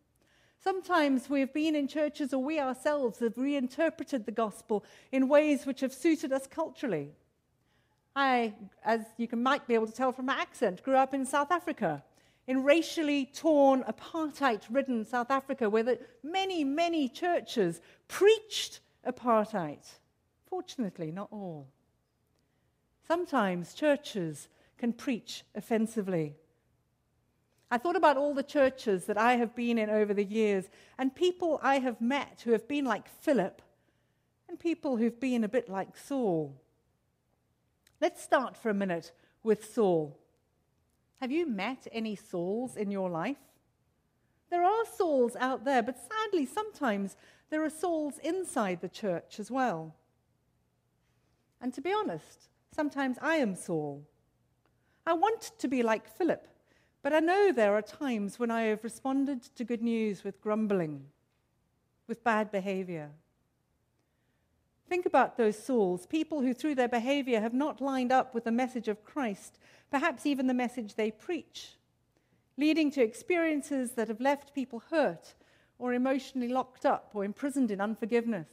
Sometimes 0.61 1.29
we 1.29 1.39
have 1.39 1.53
been 1.53 1.73
in 1.73 1.87
churches 1.87 2.33
or 2.33 2.43
we 2.43 2.59
ourselves 2.59 3.19
have 3.19 3.37
reinterpreted 3.37 4.25
the 4.25 4.33
gospel 4.33 4.83
in 5.13 5.29
ways 5.29 5.65
which 5.65 5.79
have 5.79 5.93
suited 5.93 6.33
us 6.33 6.47
culturally. 6.47 7.13
I, 8.13 8.55
as 8.83 9.05
you 9.15 9.29
can, 9.29 9.41
might 9.41 9.69
be 9.69 9.73
able 9.73 9.87
to 9.87 9.93
tell 9.93 10.11
from 10.11 10.25
my 10.25 10.35
accent, 10.35 10.83
grew 10.83 10.97
up 10.97 11.13
in 11.13 11.25
South 11.25 11.49
Africa, 11.49 12.03
in 12.47 12.63
racially 12.63 13.25
torn, 13.25 13.83
apartheid 13.83 14.61
ridden 14.69 15.05
South 15.05 15.29
Africa, 15.29 15.69
where 15.69 15.83
the, 15.83 15.99
many, 16.23 16.63
many 16.63 17.07
churches 17.07 17.81
preached 18.07 18.79
apartheid. 19.05 19.85
Fortunately, 20.49 21.11
not 21.11 21.29
all. 21.31 21.67
Sometimes 23.07 23.73
churches 23.73 24.47
can 24.77 24.93
preach 24.93 25.43
offensively. 25.55 26.35
I 27.69 27.77
thought 27.77 27.95
about 27.95 28.17
all 28.17 28.33
the 28.33 28.43
churches 28.43 29.05
that 29.05 29.17
I 29.17 29.35
have 29.35 29.55
been 29.55 29.77
in 29.77 29.89
over 29.89 30.13
the 30.13 30.25
years, 30.25 30.65
and 30.97 31.15
people 31.15 31.59
I 31.63 31.79
have 31.79 32.01
met 32.01 32.41
who 32.43 32.51
have 32.51 32.67
been 32.67 32.85
like 32.85 33.07
Philip, 33.07 33.61
and 34.49 34.59
people 34.59 34.97
who've 34.97 35.19
been 35.19 35.43
a 35.43 35.49
bit 35.49 35.69
like 35.69 35.95
Saul. 35.95 36.59
Let's 38.01 38.21
start 38.21 38.57
for 38.57 38.69
a 38.69 38.73
minute 38.73 39.13
with 39.43 39.73
Saul. 39.73 40.17
Have 41.21 41.31
you 41.31 41.45
met 41.45 41.87
any 41.91 42.15
Sauls 42.15 42.75
in 42.75 42.89
your 42.89 43.07
life? 43.07 43.37
There 44.49 44.63
are 44.63 44.85
Sauls 44.85 45.35
out 45.39 45.63
there, 45.63 45.83
but 45.83 45.99
sadly, 45.99 46.47
sometimes 46.47 47.15
there 47.51 47.63
are 47.63 47.69
Sauls 47.69 48.17
inside 48.23 48.81
the 48.81 48.89
church 48.89 49.39
as 49.39 49.51
well. 49.51 49.93
And 51.61 51.71
to 51.75 51.81
be 51.81 51.93
honest, 51.93 52.49
sometimes 52.75 53.17
I 53.21 53.35
am 53.35 53.53
Saul. 53.53 54.03
I 55.05 55.13
want 55.13 55.51
to 55.59 55.67
be 55.67 55.83
like 55.83 56.07
Philip, 56.07 56.47
but 57.03 57.13
I 57.13 57.19
know 57.19 57.51
there 57.51 57.75
are 57.75 57.83
times 57.83 58.39
when 58.39 58.49
I 58.49 58.63
have 58.63 58.83
responded 58.83 59.43
to 59.55 59.63
good 59.63 59.83
news 59.83 60.23
with 60.23 60.41
grumbling, 60.41 61.05
with 62.07 62.23
bad 62.23 62.51
behavior. 62.51 63.11
Think 64.91 65.05
about 65.05 65.37
those 65.37 65.57
Sauls, 65.57 66.05
people 66.05 66.41
who 66.41 66.53
through 66.53 66.75
their 66.75 66.89
behavior 66.89 67.39
have 67.39 67.53
not 67.53 67.79
lined 67.79 68.11
up 68.11 68.35
with 68.35 68.43
the 68.43 68.51
message 68.51 68.89
of 68.89 69.05
Christ, 69.05 69.57
perhaps 69.89 70.25
even 70.25 70.47
the 70.47 70.53
message 70.53 70.95
they 70.95 71.11
preach, 71.11 71.77
leading 72.57 72.91
to 72.91 73.01
experiences 73.01 73.93
that 73.93 74.09
have 74.09 74.19
left 74.19 74.53
people 74.53 74.83
hurt 74.91 75.33
or 75.79 75.93
emotionally 75.93 76.49
locked 76.49 76.85
up 76.85 77.11
or 77.13 77.23
imprisoned 77.23 77.71
in 77.71 77.79
unforgiveness. 77.79 78.49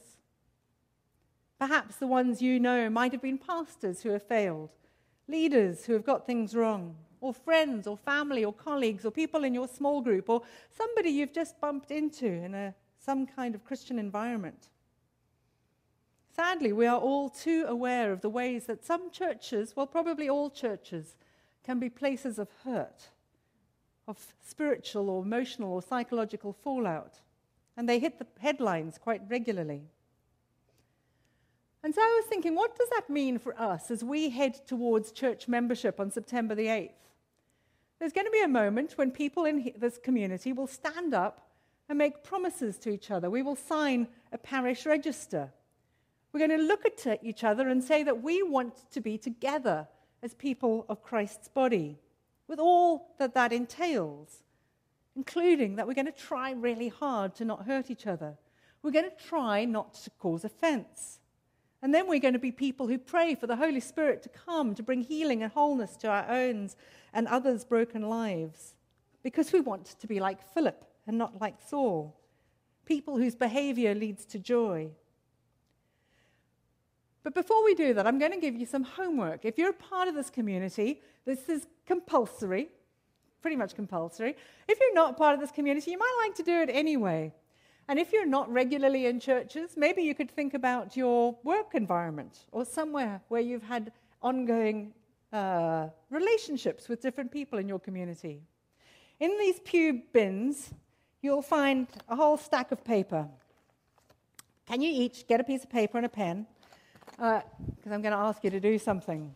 Perhaps 1.59 1.97
the 1.97 2.07
ones 2.07 2.41
you 2.41 2.57
know 2.57 2.89
might 2.89 3.11
have 3.11 3.21
been 3.21 3.37
pastors 3.37 4.03
who 4.03 4.11
have 4.11 4.23
failed, 4.23 4.69
leaders 5.27 5.83
who 5.83 5.91
have 5.91 6.05
got 6.05 6.25
things 6.25 6.55
wrong, 6.55 6.95
or 7.19 7.33
friends 7.33 7.85
or 7.85 7.97
family 7.97 8.45
or 8.45 8.53
colleagues 8.53 9.03
or 9.03 9.11
people 9.11 9.43
in 9.43 9.53
your 9.53 9.67
small 9.67 9.99
group 9.99 10.29
or 10.29 10.41
somebody 10.71 11.09
you've 11.09 11.33
just 11.33 11.59
bumped 11.59 11.91
into 11.91 12.27
in 12.27 12.55
a, 12.55 12.73
some 12.97 13.27
kind 13.27 13.55
of 13.55 13.65
Christian 13.65 13.99
environment. 13.99 14.69
Sadly, 16.35 16.71
we 16.71 16.85
are 16.85 16.99
all 16.99 17.29
too 17.29 17.65
aware 17.67 18.11
of 18.11 18.21
the 18.21 18.29
ways 18.29 18.65
that 18.65 18.85
some 18.85 19.11
churches, 19.11 19.75
well, 19.75 19.87
probably 19.87 20.29
all 20.29 20.49
churches, 20.49 21.15
can 21.63 21.79
be 21.79 21.89
places 21.89 22.39
of 22.39 22.49
hurt, 22.63 23.09
of 24.07 24.17
spiritual 24.45 25.09
or 25.09 25.23
emotional 25.23 25.73
or 25.73 25.81
psychological 25.81 26.53
fallout. 26.53 27.19
And 27.75 27.87
they 27.87 27.99
hit 27.99 28.19
the 28.19 28.27
headlines 28.39 28.97
quite 28.97 29.21
regularly. 29.29 29.83
And 31.83 31.95
so 31.95 32.01
I 32.01 32.19
was 32.21 32.25
thinking, 32.27 32.55
what 32.55 32.77
does 32.77 32.89
that 32.89 33.09
mean 33.09 33.37
for 33.39 33.59
us 33.59 33.89
as 33.89 34.03
we 34.03 34.29
head 34.29 34.67
towards 34.67 35.11
church 35.11 35.47
membership 35.47 35.99
on 35.99 36.11
September 36.11 36.55
the 36.55 36.67
8th? 36.67 36.91
There's 37.99 38.13
going 38.13 38.27
to 38.27 38.31
be 38.31 38.41
a 38.41 38.47
moment 38.47 38.97
when 38.97 39.11
people 39.11 39.45
in 39.45 39.73
this 39.77 39.97
community 39.97 40.53
will 40.53 40.67
stand 40.67 41.13
up 41.13 41.49
and 41.87 41.97
make 41.97 42.23
promises 42.23 42.77
to 42.79 42.89
each 42.89 43.11
other. 43.11 43.29
We 43.29 43.41
will 43.41 43.55
sign 43.55 44.07
a 44.31 44.37
parish 44.37 44.85
register. 44.85 45.51
We're 46.31 46.47
going 46.47 46.59
to 46.59 46.65
look 46.65 46.85
at 46.85 47.23
each 47.23 47.43
other 47.43 47.69
and 47.69 47.83
say 47.83 48.03
that 48.03 48.21
we 48.21 48.43
want 48.43 48.91
to 48.91 49.01
be 49.01 49.17
together 49.17 49.87
as 50.21 50.33
people 50.33 50.85
of 50.89 51.01
Christ's 51.01 51.47
body, 51.47 51.97
with 52.47 52.59
all 52.59 53.15
that 53.17 53.33
that 53.33 53.53
entails, 53.53 54.43
including 55.15 55.75
that 55.75 55.87
we're 55.87 55.93
going 55.93 56.05
to 56.05 56.11
try 56.11 56.51
really 56.51 56.89
hard 56.89 57.35
to 57.35 57.45
not 57.45 57.65
hurt 57.65 57.89
each 57.89 58.05
other. 58.05 58.37
We're 58.83 58.91
going 58.91 59.09
to 59.09 59.25
try 59.25 59.65
not 59.65 59.93
to 59.95 60.09
cause 60.19 60.45
offense. 60.45 61.19
And 61.81 61.93
then 61.93 62.07
we're 62.07 62.19
going 62.19 62.33
to 62.33 62.39
be 62.39 62.51
people 62.51 62.87
who 62.87 62.97
pray 62.97 63.35
for 63.35 63.47
the 63.47 63.55
Holy 63.55 63.79
Spirit 63.79 64.21
to 64.23 64.29
come 64.29 64.75
to 64.75 64.83
bring 64.83 65.01
healing 65.01 65.43
and 65.43 65.51
wholeness 65.51 65.95
to 65.97 66.09
our 66.09 66.29
own 66.29 66.69
and 67.13 67.27
others' 67.27 67.63
broken 67.63 68.09
lives. 68.09 68.75
Because 69.23 69.51
we 69.51 69.61
want 69.61 69.85
to 69.99 70.07
be 70.07 70.19
like 70.19 70.53
Philip 70.53 70.83
and 71.07 71.17
not 71.17 71.39
like 71.41 71.55
Saul. 71.67 72.15
People 72.85 73.17
whose 73.17 73.35
behavior 73.35 73.95
leads 73.95 74.25
to 74.25 74.39
joy. 74.39 74.89
But 77.23 77.33
before 77.33 77.63
we 77.63 77.75
do 77.75 77.93
that, 77.93 78.07
I'm 78.07 78.17
going 78.17 78.31
to 78.31 78.39
give 78.39 78.55
you 78.55 78.65
some 78.65 78.83
homework. 78.83 79.43
If 79.43 79.57
you're 79.57 79.71
a 79.71 79.73
part 79.73 80.07
of 80.07 80.15
this 80.15 80.29
community, 80.29 81.01
this 81.25 81.49
is 81.49 81.67
compulsory, 81.85 82.69
pretty 83.41 83.57
much 83.57 83.75
compulsory. 83.75 84.35
If 84.67 84.79
you're 84.79 84.93
not 84.93 85.17
part 85.17 85.33
of 85.33 85.39
this 85.39 85.51
community, 85.51 85.91
you 85.91 85.97
might 85.97 86.17
like 86.25 86.35
to 86.35 86.43
do 86.43 86.61
it 86.61 86.69
anyway. 86.71 87.33
And 87.89 87.97
if 87.97 88.13
you're 88.13 88.25
not 88.25 88.51
regularly 88.51 89.07
in 89.07 89.19
churches, 89.19 89.71
maybe 89.75 90.03
you 90.03 90.13
could 90.13 90.29
think 90.29 90.53
about 90.53 90.95
your 90.95 91.35
work 91.43 91.73
environment 91.73 92.45
or 92.51 92.63
somewhere 92.63 93.19
where 93.29 93.41
you've 93.41 93.63
had 93.63 93.91
ongoing 94.21 94.93
uh, 95.33 95.87
relationships 96.09 96.87
with 96.87 97.01
different 97.01 97.31
people 97.31 97.59
in 97.59 97.67
your 97.67 97.79
community. 97.79 98.41
In 99.19 99.37
these 99.39 99.59
pew 99.61 100.03
bins, 100.13 100.71
you'll 101.21 101.41
find 101.41 101.87
a 102.07 102.15
whole 102.15 102.37
stack 102.37 102.71
of 102.71 102.83
paper. 102.83 103.27
Can 104.67 104.81
you 104.81 104.91
each 104.91 105.27
get 105.27 105.39
a 105.39 105.43
piece 105.43 105.63
of 105.63 105.69
paper 105.69 105.97
and 105.97 106.05
a 106.05 106.09
pen? 106.09 106.45
Because 107.19 107.91
uh, 107.91 107.93
I'm 107.93 108.01
going 108.01 108.13
to 108.13 108.17
ask 108.17 108.43
you 108.43 108.49
to 108.49 108.59
do 108.59 108.79
something. 108.79 109.35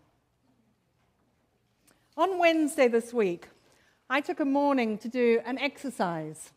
On 2.18 2.40
Wednesday 2.40 2.88
this 2.88 3.14
week, 3.14 3.48
I 4.10 4.22
took 4.22 4.40
a 4.40 4.46
morning 4.46 4.98
to 5.00 5.08
do 5.08 5.42
an 5.46 5.58
exercise. 5.58 6.52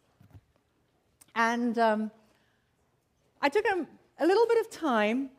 And 1.35 1.79
um, 1.79 2.11
I 3.43 3.49
took 3.49 3.65
a, 3.67 3.87
a 4.19 4.27
little 4.27 4.47
bit 4.47 4.61
of 4.61 4.71
time 4.71 5.31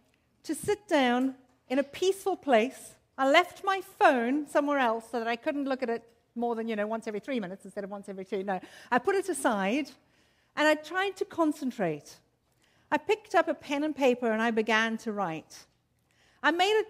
to 0.44 0.54
sit 0.54 0.88
down 0.88 1.36
in 1.70 1.80
a 1.80 1.84
peaceful 1.84 2.36
place 2.36 2.96
I 3.18 3.30
left 3.30 3.64
my 3.64 3.82
phone 3.98 4.46
somewhere 4.48 4.78
else 4.78 5.06
so 5.12 5.18
that 5.18 5.28
I 5.28 5.36
couldn't 5.36 5.66
look 5.66 5.82
at 5.82 5.90
it 5.90 6.04
more 6.36 6.56
than, 6.56 6.68
you 6.68 6.76
know, 6.76 6.86
once 6.86 7.08
every 7.08 7.20
three 7.20 7.40
minutes 7.40 7.66
instead 7.66 7.84
of 7.84 7.90
once 7.90 8.10
every 8.10 8.26
two. 8.26 8.44
No, 8.44 8.60
I 8.92 9.00
put 9.00 9.16
it 9.16 9.28
aside 9.28 9.90
and 10.56 10.68
I 10.68 10.76
tried 10.76 11.18
to 11.18 11.26
concentrate. 11.26 12.18
I 12.92 12.98
picked 12.98 13.34
up 13.34 13.48
a 13.48 13.56
pen 13.56 13.84
and 13.84 13.96
paper 13.96 14.32
and 14.32 14.42
I 14.42 14.52
began 14.52 14.98
to 15.00 15.12
write. 15.12 15.66
I 16.48 16.52
made 16.52 16.80
it, 16.80 16.88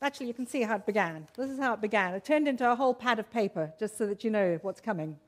actually, 0.00 0.28
you 0.28 0.34
can 0.34 0.46
see 0.46 0.62
how 0.62 0.76
it 0.76 0.86
began. 0.86 1.26
This 1.36 1.50
is 1.50 1.58
how 1.58 1.74
it 1.74 1.80
began. 1.80 2.14
It 2.14 2.24
turned 2.24 2.46
into 2.46 2.70
a 2.70 2.76
whole 2.76 2.94
pad 2.94 3.18
of 3.18 3.28
paper, 3.32 3.72
just 3.76 3.98
so 3.98 4.06
that 4.06 4.22
you 4.22 4.30
know 4.30 4.60
what's 4.62 4.80
coming. 4.80 5.18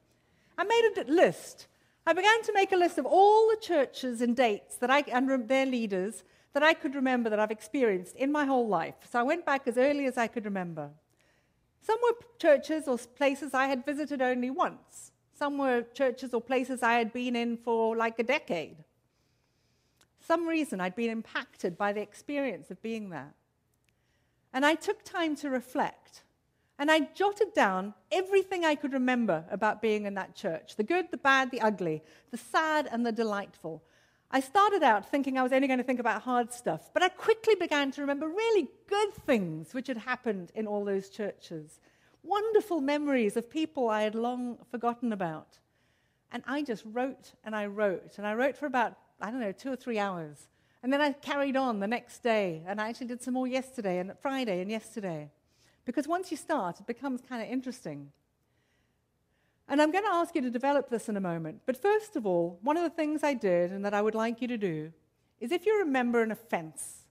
I 0.56 0.62
made 0.62 0.92
a 0.96 1.10
list. 1.10 1.66
I 2.06 2.12
began 2.12 2.40
to 2.44 2.52
make 2.52 2.70
a 2.70 2.76
list 2.76 2.98
of 2.98 3.04
all 3.04 3.48
the 3.48 3.56
churches 3.60 4.20
and 4.20 4.36
dates 4.36 4.76
that 4.76 4.92
I, 4.92 5.00
and 5.10 5.48
their 5.48 5.66
leaders 5.66 6.22
that 6.52 6.62
I 6.62 6.72
could 6.72 6.94
remember 6.94 7.28
that 7.30 7.40
I've 7.40 7.50
experienced 7.50 8.14
in 8.14 8.30
my 8.30 8.44
whole 8.44 8.68
life. 8.68 8.94
So 9.10 9.18
I 9.18 9.24
went 9.24 9.44
back 9.44 9.66
as 9.66 9.76
early 9.76 10.06
as 10.06 10.16
I 10.16 10.28
could 10.28 10.44
remember. 10.44 10.90
Some 11.82 11.98
were 12.00 12.16
churches 12.38 12.86
or 12.86 12.96
places 12.96 13.54
I 13.54 13.66
had 13.66 13.84
visited 13.84 14.22
only 14.22 14.50
once. 14.50 15.10
Some 15.36 15.58
were 15.58 15.82
churches 15.94 16.32
or 16.32 16.40
places 16.40 16.84
I 16.84 16.92
had 16.92 17.12
been 17.12 17.34
in 17.34 17.56
for 17.56 17.96
like 17.96 18.20
a 18.20 18.22
decade. 18.22 18.76
Some 20.20 20.46
reason 20.46 20.80
I'd 20.80 20.94
been 20.94 21.10
impacted 21.10 21.76
by 21.76 21.92
the 21.92 22.02
experience 22.02 22.70
of 22.70 22.80
being 22.80 23.10
there. 23.10 23.34
And 24.54 24.64
I 24.64 24.76
took 24.76 25.02
time 25.02 25.34
to 25.36 25.50
reflect. 25.50 26.22
And 26.78 26.90
I 26.90 27.00
jotted 27.14 27.52
down 27.54 27.92
everything 28.10 28.64
I 28.64 28.76
could 28.76 28.92
remember 28.92 29.44
about 29.50 29.82
being 29.82 30.06
in 30.06 30.14
that 30.14 30.34
church 30.34 30.76
the 30.76 30.82
good, 30.82 31.10
the 31.10 31.16
bad, 31.16 31.50
the 31.50 31.60
ugly, 31.60 32.02
the 32.30 32.36
sad, 32.36 32.88
and 32.90 33.04
the 33.04 33.12
delightful. 33.12 33.82
I 34.30 34.40
started 34.40 34.82
out 34.82 35.08
thinking 35.08 35.38
I 35.38 35.42
was 35.42 35.52
only 35.52 35.68
going 35.68 35.78
to 35.78 35.84
think 35.84 36.00
about 36.00 36.22
hard 36.22 36.52
stuff, 36.52 36.90
but 36.92 37.02
I 37.02 37.08
quickly 37.08 37.54
began 37.54 37.92
to 37.92 38.00
remember 38.00 38.26
really 38.28 38.68
good 38.88 39.14
things 39.26 39.74
which 39.74 39.86
had 39.86 39.98
happened 39.98 40.50
in 40.54 40.66
all 40.66 40.84
those 40.84 41.08
churches. 41.08 41.78
Wonderful 42.22 42.80
memories 42.80 43.36
of 43.36 43.50
people 43.50 43.88
I 43.88 44.02
had 44.02 44.14
long 44.14 44.58
forgotten 44.70 45.12
about. 45.12 45.58
And 46.32 46.42
I 46.48 46.62
just 46.62 46.82
wrote 46.86 47.32
and 47.44 47.54
I 47.54 47.66
wrote, 47.66 48.18
and 48.18 48.26
I 48.26 48.34
wrote 48.34 48.56
for 48.56 48.66
about, 48.66 48.96
I 49.20 49.30
don't 49.30 49.40
know, 49.40 49.52
two 49.52 49.72
or 49.72 49.76
three 49.76 49.98
hours. 49.98 50.48
And 50.84 50.92
then 50.92 51.00
I 51.00 51.12
carried 51.12 51.56
on 51.56 51.80
the 51.80 51.86
next 51.86 52.22
day, 52.22 52.62
and 52.66 52.78
I 52.78 52.90
actually 52.90 53.06
did 53.06 53.22
some 53.22 53.32
more 53.32 53.46
yesterday 53.46 54.00
and 54.00 54.12
Friday 54.20 54.60
and 54.60 54.70
yesterday. 54.70 55.30
Because 55.86 56.06
once 56.06 56.30
you 56.30 56.36
start, 56.36 56.78
it 56.78 56.86
becomes 56.86 57.22
kind 57.26 57.42
of 57.42 57.48
interesting. 57.48 58.12
And 59.66 59.80
I'm 59.80 59.90
going 59.90 60.04
to 60.04 60.10
ask 60.10 60.34
you 60.34 60.42
to 60.42 60.50
develop 60.50 60.90
this 60.90 61.08
in 61.08 61.16
a 61.16 61.22
moment. 61.22 61.62
But 61.64 61.80
first 61.80 62.16
of 62.16 62.26
all, 62.26 62.58
one 62.60 62.76
of 62.76 62.82
the 62.82 62.90
things 62.90 63.24
I 63.24 63.32
did 63.32 63.72
and 63.72 63.82
that 63.86 63.94
I 63.94 64.02
would 64.02 64.14
like 64.14 64.42
you 64.42 64.48
to 64.48 64.58
do 64.58 64.92
is 65.40 65.52
if 65.52 65.64
you 65.64 65.78
remember 65.78 66.20
an 66.20 66.30
offense, 66.30 67.04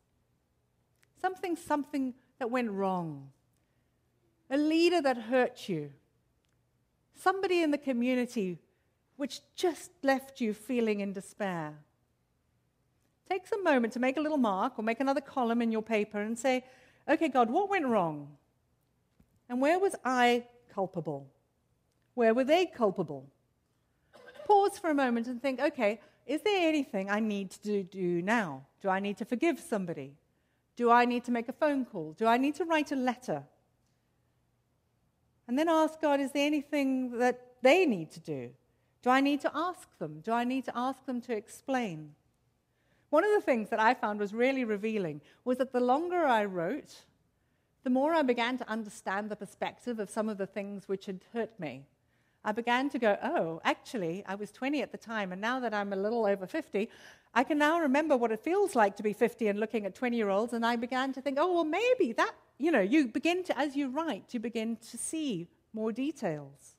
something, 1.20 1.56
something 1.56 2.14
that 2.38 2.52
went 2.52 2.70
wrong, 2.70 3.32
a 4.52 4.58
leader 4.58 5.02
that 5.02 5.18
hurt 5.18 5.68
you, 5.68 5.90
somebody 7.16 7.64
in 7.64 7.72
the 7.72 7.80
community 7.80 8.60
which 9.16 9.42
just 9.56 9.90
left 10.04 10.40
you 10.42 10.54
feeling 10.54 11.00
in 11.00 11.12
despair. 11.12 11.74
Take 13.30 13.48
some 13.48 13.64
moment 13.64 13.94
to 13.94 14.00
make 14.00 14.18
a 14.18 14.22
little 14.22 14.38
mark 14.38 14.74
or 14.78 14.84
make 14.84 15.00
another 15.00 15.22
column 15.22 15.62
in 15.62 15.72
your 15.72 15.82
paper 15.82 16.20
and 16.20 16.38
say, 16.38 16.64
okay, 17.10 17.30
God, 17.30 17.50
what 17.50 17.70
went 17.70 17.86
wrong? 17.86 18.30
And 19.50 19.62
where 19.62 19.80
was 19.80 19.96
I 20.04 20.46
culpable? 20.74 21.28
Where 22.14 22.34
were 22.34 22.44
they 22.44 22.66
culpable? 22.66 23.28
Pause 24.46 24.80
for 24.80 24.90
a 24.90 24.96
moment 24.96 25.28
and 25.28 25.42
think 25.42 25.60
okay, 25.60 26.00
is 26.26 26.42
there 26.42 26.68
anything 26.68 27.10
I 27.10 27.20
need 27.20 27.52
to 27.52 27.84
do 27.84 28.22
now? 28.22 28.66
Do 28.82 28.90
I 28.90 29.00
need 29.00 29.18
to 29.18 29.26
forgive 29.26 29.60
somebody? 29.60 30.16
Do 30.76 30.90
I 30.90 31.06
need 31.06 31.24
to 31.26 31.32
make 31.32 31.50
a 31.50 31.54
phone 31.54 31.86
call? 31.86 32.14
Do 32.14 32.26
I 32.26 32.38
need 32.38 32.56
to 32.56 32.66
write 32.66 32.92
a 32.92 32.96
letter? 32.96 33.44
And 35.48 35.58
then 35.58 35.68
ask 35.70 36.00
God, 36.02 36.20
is 36.20 36.32
there 36.32 36.46
anything 36.46 37.18
that 37.20 37.56
they 37.62 37.86
need 37.86 38.12
to 38.12 38.20
do? 38.20 38.50
Do 39.02 39.10
I 39.10 39.20
need 39.20 39.42
to 39.42 39.52
ask 39.54 39.88
them? 40.00 40.22
Do 40.22 40.32
I 40.32 40.46
need 40.46 40.66
to 40.66 40.72
ask 40.76 41.06
them 41.06 41.20
to 41.22 41.34
explain? 41.34 42.16
One 43.14 43.24
of 43.24 43.30
the 43.36 43.42
things 43.42 43.70
that 43.70 43.80
I 43.80 43.94
found 43.94 44.20
was 44.20 44.34
really 44.34 44.64
revealing 44.64 45.22
was 45.46 45.60
that 45.60 45.72
the 45.72 45.80
longer 45.80 46.26
I 46.26 46.46
wrote, 46.46 46.96
the 47.84 47.92
more 47.92 48.12
I 48.12 48.24
began 48.24 48.58
to 48.58 48.68
understand 48.68 49.30
the 49.30 49.36
perspective 49.36 50.00
of 50.00 50.10
some 50.10 50.30
of 50.30 50.40
the 50.40 50.48
things 50.48 50.88
which 50.88 51.06
had 51.06 51.20
hurt 51.32 51.60
me. 51.60 51.86
I 52.44 52.54
began 52.54 52.90
to 52.90 52.98
go, 52.98 53.16
oh, 53.22 53.62
actually, 53.64 54.24
I 54.26 54.34
was 54.34 54.52
20 54.52 54.82
at 54.82 54.92
the 54.92 54.98
time, 54.98 55.32
and 55.32 55.40
now 55.40 55.60
that 55.60 55.76
I'm 55.76 55.94
a 55.94 55.96
little 55.96 56.26
over 56.26 56.48
50, 56.48 56.90
I 57.36 57.44
can 57.44 57.60
now 57.60 57.80
remember 57.82 58.18
what 58.18 58.32
it 58.32 58.40
feels 58.40 58.76
like 58.76 58.96
to 58.96 59.04
be 59.04 59.14
50 59.14 59.48
and 59.48 59.60
looking 59.60 59.86
at 59.86 59.94
20 59.94 60.18
year 60.18 60.30
olds. 60.30 60.54
And 60.54 60.66
I 60.66 60.76
began 60.76 61.14
to 61.14 61.22
think, 61.22 61.38
oh, 61.40 61.54
well, 61.54 61.66
maybe 61.66 62.14
that, 62.14 62.34
you 62.58 62.72
know, 62.72 62.82
you 62.82 63.10
begin 63.10 63.44
to, 63.44 63.56
as 63.56 63.76
you 63.76 63.90
write, 63.90 64.34
you 64.34 64.40
begin 64.40 64.76
to 64.90 64.98
see 64.98 65.50
more 65.72 65.92
details. 65.92 66.78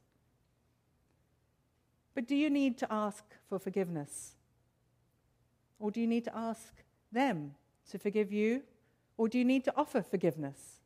But 2.12 2.26
do 2.26 2.34
you 2.34 2.50
need 2.50 2.76
to 2.78 2.92
ask 2.92 3.22
for 3.48 3.60
forgiveness? 3.60 4.34
Or 5.78 5.90
do 5.90 6.00
you 6.00 6.06
need 6.06 6.24
to 6.24 6.36
ask 6.36 6.72
them 7.12 7.54
to 7.90 7.98
forgive 7.98 8.32
you? 8.32 8.62
Or 9.16 9.28
do 9.28 9.38
you 9.38 9.44
need 9.44 9.64
to 9.64 9.72
offer 9.76 10.02
forgiveness? 10.02 10.80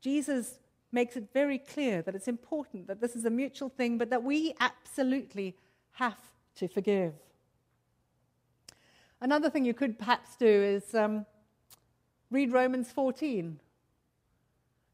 Jesus 0.00 0.58
makes 0.92 1.16
it 1.16 1.28
very 1.32 1.58
clear 1.58 2.02
that 2.02 2.14
it's 2.14 2.28
important 2.28 2.86
that 2.88 3.00
this 3.00 3.14
is 3.14 3.24
a 3.24 3.30
mutual 3.30 3.68
thing, 3.68 3.98
but 3.98 4.10
that 4.10 4.22
we 4.22 4.54
absolutely 4.60 5.56
have 5.92 6.18
to 6.56 6.68
forgive. 6.68 7.14
Another 9.20 9.50
thing 9.50 9.64
you 9.64 9.74
could 9.74 9.98
perhaps 9.98 10.36
do 10.36 10.46
is 10.46 10.94
um, 10.94 11.26
read 12.30 12.52
Romans 12.52 12.90
14. 12.90 13.60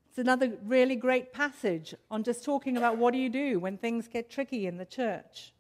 It's 0.09 0.19
another 0.19 0.53
really 0.65 0.97
great 0.97 1.33
passage 1.33 1.95
on 2.11 2.25
just 2.25 2.45
talking 2.45 2.77
about 2.77 2.97
what 2.97 3.13
do 3.13 3.19
you 3.19 3.29
do 3.29 3.61
when 3.61 3.79
things 3.79 4.09
get 4.09 4.29
tricky 4.29 4.67
in 4.67 4.79
the 4.79 4.85
church. 4.85 5.53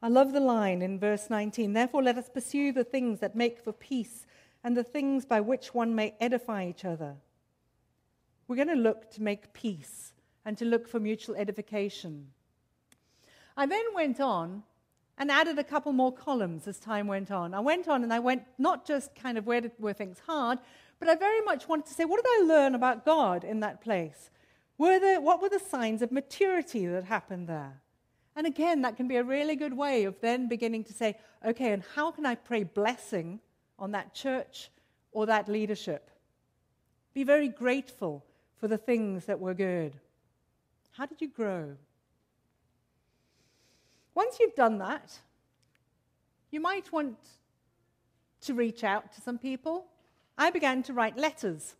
I 0.00 0.08
love 0.08 0.32
the 0.32 0.40
line 0.40 0.80
in 0.80 0.98
verse 0.98 1.28
19 1.28 1.72
Therefore, 1.72 2.02
let 2.02 2.18
us 2.18 2.28
pursue 2.28 2.72
the 2.72 2.84
things 2.84 3.20
that 3.20 3.34
make 3.34 3.58
for 3.58 3.72
peace 3.72 4.26
and 4.62 4.76
the 4.76 4.84
things 4.84 5.24
by 5.24 5.40
which 5.40 5.74
one 5.74 5.94
may 5.94 6.14
edify 6.20 6.66
each 6.66 6.84
other. 6.84 7.16
We're 8.46 8.56
going 8.56 8.68
to 8.68 8.74
look 8.74 9.10
to 9.12 9.22
make 9.22 9.52
peace 9.52 10.12
and 10.44 10.56
to 10.58 10.64
look 10.64 10.88
for 10.88 11.00
mutual 11.00 11.36
edification. 11.36 12.28
I 13.56 13.66
then 13.66 13.84
went 13.94 14.20
on 14.20 14.62
and 15.18 15.30
added 15.30 15.58
a 15.58 15.64
couple 15.64 15.92
more 15.92 16.12
columns 16.12 16.68
as 16.68 16.78
time 16.78 17.08
went 17.08 17.30
on. 17.30 17.52
I 17.52 17.60
went 17.60 17.88
on 17.88 18.04
and 18.04 18.12
I 18.12 18.20
went 18.20 18.44
not 18.56 18.86
just 18.86 19.14
kind 19.16 19.36
of 19.36 19.46
where 19.46 19.60
did, 19.60 19.72
were 19.78 19.92
things 19.92 20.22
hard, 20.26 20.58
but 21.00 21.08
I 21.08 21.16
very 21.16 21.40
much 21.40 21.68
wanted 21.68 21.86
to 21.86 21.94
say, 21.94 22.04
what 22.04 22.22
did 22.22 22.30
I 22.30 22.46
learn 22.46 22.74
about 22.74 23.04
God 23.04 23.44
in 23.44 23.60
that 23.60 23.80
place? 23.80 24.30
Were 24.78 25.00
there, 25.00 25.20
what 25.20 25.42
were 25.42 25.48
the 25.48 25.58
signs 25.58 26.02
of 26.02 26.12
maturity 26.12 26.86
that 26.86 27.04
happened 27.04 27.48
there? 27.48 27.82
And 28.38 28.46
again, 28.46 28.82
that 28.82 28.96
can 28.96 29.08
be 29.08 29.16
a 29.16 29.24
really 29.24 29.56
good 29.56 29.76
way 29.76 30.04
of 30.04 30.20
then 30.20 30.46
beginning 30.46 30.84
to 30.84 30.92
say, 30.92 31.16
okay, 31.44 31.72
and 31.72 31.82
how 31.96 32.12
can 32.12 32.24
I 32.24 32.36
pray 32.36 32.62
blessing 32.62 33.40
on 33.80 33.90
that 33.90 34.14
church 34.14 34.70
or 35.10 35.26
that 35.26 35.48
leadership? 35.48 36.08
Be 37.14 37.24
very 37.24 37.48
grateful 37.48 38.24
for 38.60 38.68
the 38.68 38.78
things 38.78 39.24
that 39.24 39.40
were 39.40 39.54
good. 39.54 39.98
How 40.92 41.04
did 41.04 41.20
you 41.20 41.26
grow? 41.26 41.74
Once 44.14 44.38
you've 44.38 44.54
done 44.54 44.78
that, 44.78 45.18
you 46.52 46.60
might 46.60 46.92
want 46.92 47.18
to 48.42 48.54
reach 48.54 48.84
out 48.84 49.12
to 49.14 49.20
some 49.20 49.38
people. 49.38 49.86
I 50.38 50.50
began 50.50 50.84
to 50.84 50.92
write 50.92 51.16
letters, 51.16 51.74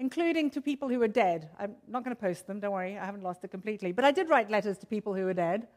including 0.00 0.50
to 0.50 0.60
people 0.60 0.88
who 0.88 0.98
were 0.98 1.06
dead. 1.06 1.50
I'm 1.60 1.76
not 1.86 2.02
going 2.02 2.16
to 2.16 2.20
post 2.20 2.48
them, 2.48 2.58
don't 2.58 2.72
worry, 2.72 2.98
I 2.98 3.06
haven't 3.06 3.22
lost 3.22 3.44
it 3.44 3.52
completely. 3.52 3.92
But 3.92 4.04
I 4.04 4.10
did 4.10 4.28
write 4.28 4.50
letters 4.50 4.78
to 4.78 4.86
people 4.86 5.14
who 5.14 5.26
were 5.26 5.32
dead. 5.32 5.68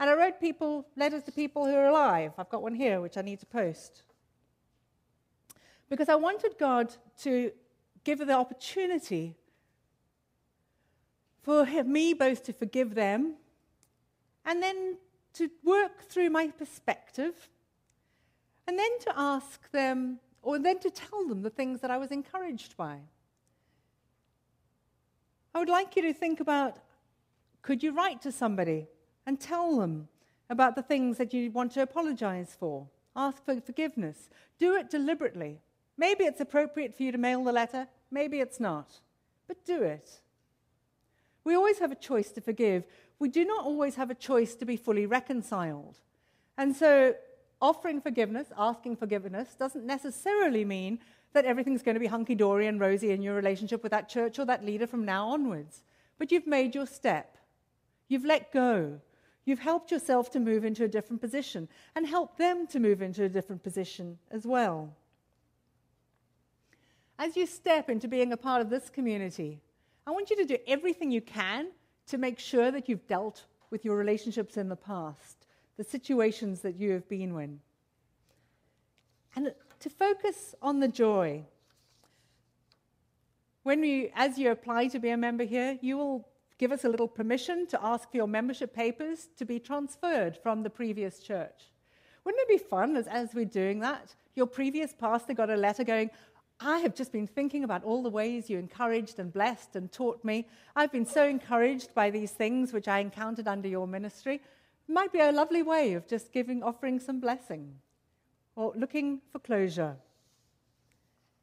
And 0.00 0.08
I 0.08 0.14
wrote 0.14 0.40
people, 0.40 0.86
letters 0.96 1.24
to 1.24 1.32
people 1.32 1.66
who 1.66 1.74
are 1.74 1.88
alive. 1.88 2.32
I've 2.38 2.48
got 2.48 2.62
one 2.62 2.74
here 2.74 3.00
which 3.00 3.16
I 3.16 3.22
need 3.22 3.40
to 3.40 3.46
post. 3.46 4.02
Because 5.88 6.08
I 6.08 6.14
wanted 6.14 6.56
God 6.58 6.94
to 7.22 7.50
give 8.04 8.18
the 8.18 8.32
opportunity 8.32 9.34
for 11.42 11.64
me 11.84 12.14
both 12.14 12.44
to 12.44 12.52
forgive 12.52 12.94
them 12.94 13.34
and 14.44 14.62
then 14.62 14.98
to 15.34 15.50
work 15.64 16.02
through 16.02 16.30
my 16.30 16.48
perspective 16.48 17.48
and 18.66 18.78
then 18.78 18.98
to 19.00 19.12
ask 19.16 19.70
them 19.70 20.18
or 20.42 20.58
then 20.58 20.78
to 20.78 20.90
tell 20.90 21.26
them 21.26 21.42
the 21.42 21.50
things 21.50 21.80
that 21.80 21.90
I 21.90 21.98
was 21.98 22.10
encouraged 22.10 22.76
by. 22.76 22.98
I 25.54 25.58
would 25.58 25.68
like 25.68 25.96
you 25.96 26.02
to 26.02 26.12
think 26.12 26.40
about 26.40 26.78
could 27.62 27.82
you 27.82 27.92
write 27.92 28.22
to 28.22 28.32
somebody 28.32 28.86
and 29.28 29.38
tell 29.38 29.76
them 29.76 30.08
about 30.48 30.74
the 30.74 30.80
things 30.82 31.18
that 31.18 31.34
you 31.34 31.50
want 31.50 31.70
to 31.72 31.82
apologize 31.82 32.56
for? 32.58 32.86
Ask 33.14 33.44
for 33.44 33.60
forgiveness. 33.60 34.30
Do 34.58 34.74
it 34.74 34.88
deliberately. 34.88 35.60
Maybe 35.98 36.24
it's 36.24 36.40
appropriate 36.40 36.96
for 36.96 37.02
you 37.02 37.12
to 37.12 37.18
mail 37.18 37.44
the 37.44 37.52
letter, 37.52 37.88
maybe 38.10 38.40
it's 38.40 38.58
not, 38.58 38.88
but 39.46 39.66
do 39.66 39.82
it. 39.82 40.22
We 41.44 41.54
always 41.54 41.78
have 41.78 41.92
a 41.92 41.94
choice 41.94 42.30
to 42.32 42.40
forgive. 42.40 42.84
We 43.18 43.28
do 43.28 43.44
not 43.44 43.66
always 43.66 43.96
have 43.96 44.10
a 44.10 44.14
choice 44.14 44.54
to 44.54 44.64
be 44.64 44.78
fully 44.78 45.04
reconciled. 45.04 45.98
And 46.56 46.74
so, 46.74 47.14
offering 47.60 48.00
forgiveness, 48.00 48.46
asking 48.56 48.96
forgiveness, 48.96 49.54
doesn't 49.58 49.84
necessarily 49.84 50.64
mean 50.64 51.00
that 51.34 51.44
everything's 51.44 51.82
going 51.82 51.96
to 51.96 52.00
be 52.00 52.06
hunky 52.06 52.34
dory 52.34 52.66
and 52.66 52.80
rosy 52.80 53.10
in 53.10 53.20
your 53.20 53.34
relationship 53.34 53.82
with 53.82 53.92
that 53.92 54.08
church 54.08 54.38
or 54.38 54.46
that 54.46 54.64
leader 54.64 54.86
from 54.86 55.04
now 55.04 55.28
onwards. 55.28 55.82
But 56.18 56.32
you've 56.32 56.46
made 56.46 56.74
your 56.74 56.86
step. 56.86 57.36
You've 58.08 58.24
let 58.24 58.52
go. 58.52 59.00
You've 59.48 59.58
helped 59.60 59.90
yourself 59.90 60.30
to 60.32 60.40
move 60.40 60.66
into 60.66 60.84
a 60.84 60.88
different 60.88 61.22
position 61.22 61.70
and 61.96 62.06
helped 62.06 62.36
them 62.36 62.66
to 62.66 62.78
move 62.78 63.00
into 63.00 63.24
a 63.24 63.30
different 63.30 63.62
position 63.62 64.18
as 64.30 64.44
well. 64.44 64.94
As 67.18 67.34
you 67.34 67.46
step 67.46 67.88
into 67.88 68.08
being 68.08 68.34
a 68.34 68.36
part 68.36 68.60
of 68.60 68.68
this 68.68 68.90
community, 68.90 69.62
I 70.06 70.10
want 70.10 70.28
you 70.28 70.36
to 70.36 70.44
do 70.44 70.58
everything 70.66 71.10
you 71.10 71.22
can 71.22 71.68
to 72.08 72.18
make 72.18 72.38
sure 72.38 72.70
that 72.70 72.90
you've 72.90 73.06
dealt 73.06 73.46
with 73.70 73.86
your 73.86 73.96
relationships 73.96 74.58
in 74.58 74.68
the 74.68 74.76
past, 74.76 75.46
the 75.78 75.84
situations 75.84 76.60
that 76.60 76.76
you 76.76 76.92
have 76.92 77.08
been 77.08 77.34
in. 77.40 77.58
And 79.34 79.54
to 79.80 79.88
focus 79.88 80.54
on 80.60 80.80
the 80.80 80.88
joy. 80.88 81.42
When 83.62 83.82
you, 83.82 84.10
as 84.14 84.36
you 84.36 84.50
apply 84.50 84.88
to 84.88 84.98
be 84.98 85.08
a 85.08 85.16
member 85.16 85.44
here, 85.44 85.78
you 85.80 85.96
will 85.96 86.28
give 86.58 86.72
us 86.72 86.84
a 86.84 86.88
little 86.88 87.08
permission 87.08 87.66
to 87.68 87.84
ask 87.84 88.10
for 88.10 88.16
your 88.16 88.26
membership 88.26 88.74
papers 88.74 89.28
to 89.36 89.44
be 89.44 89.58
transferred 89.58 90.36
from 90.36 90.62
the 90.62 90.70
previous 90.70 91.20
church. 91.20 91.70
Wouldn't 92.24 92.42
it 92.42 92.48
be 92.48 92.58
fun 92.58 92.96
as, 92.96 93.06
as 93.06 93.34
we're 93.34 93.44
doing 93.44 93.80
that? 93.80 94.14
Your 94.34 94.46
previous 94.46 94.92
pastor 94.92 95.34
got 95.34 95.50
a 95.50 95.56
letter 95.56 95.84
going, 95.84 96.10
I 96.60 96.78
have 96.78 96.94
just 96.94 97.12
been 97.12 97.28
thinking 97.28 97.62
about 97.62 97.84
all 97.84 98.02
the 98.02 98.10
ways 98.10 98.50
you 98.50 98.58
encouraged 98.58 99.20
and 99.20 99.32
blessed 99.32 99.76
and 99.76 99.90
taught 99.92 100.24
me. 100.24 100.48
I've 100.74 100.90
been 100.90 101.06
so 101.06 101.26
encouraged 101.26 101.94
by 101.94 102.10
these 102.10 102.32
things 102.32 102.72
which 102.72 102.88
I 102.88 102.98
encountered 102.98 103.46
under 103.46 103.68
your 103.68 103.86
ministry. 103.86 104.34
It 104.88 104.92
might 104.92 105.12
be 105.12 105.20
a 105.20 105.30
lovely 105.30 105.62
way 105.62 105.92
of 105.94 106.08
just 106.08 106.32
giving, 106.32 106.62
offering 106.64 106.98
some 106.98 107.20
blessing 107.20 107.76
or 108.56 108.72
looking 108.74 109.20
for 109.30 109.38
closure. 109.38 109.96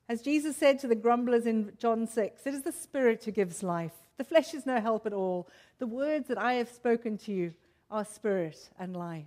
As 0.08 0.22
Jesus 0.22 0.56
said 0.56 0.80
to 0.80 0.88
the 0.88 0.96
grumblers 0.96 1.48
in 1.48 1.74
John 1.80 2.06
6, 2.06 2.46
it 2.46 2.54
is 2.54 2.62
the 2.62 2.72
Spirit 2.72 3.24
who 3.24 3.32
gives 3.32 3.64
life. 3.64 3.94
The 4.18 4.24
flesh 4.24 4.54
is 4.54 4.66
no 4.66 4.80
help 4.80 5.06
at 5.06 5.14
all. 5.14 5.48
The 5.80 5.88
words 5.88 6.28
that 6.28 6.38
I 6.38 6.54
have 6.54 6.70
spoken 6.70 7.18
to 7.20 7.32
you 7.32 7.54
are 7.90 8.06
spirit 8.06 8.70
and 8.78 8.96
life. 8.96 9.26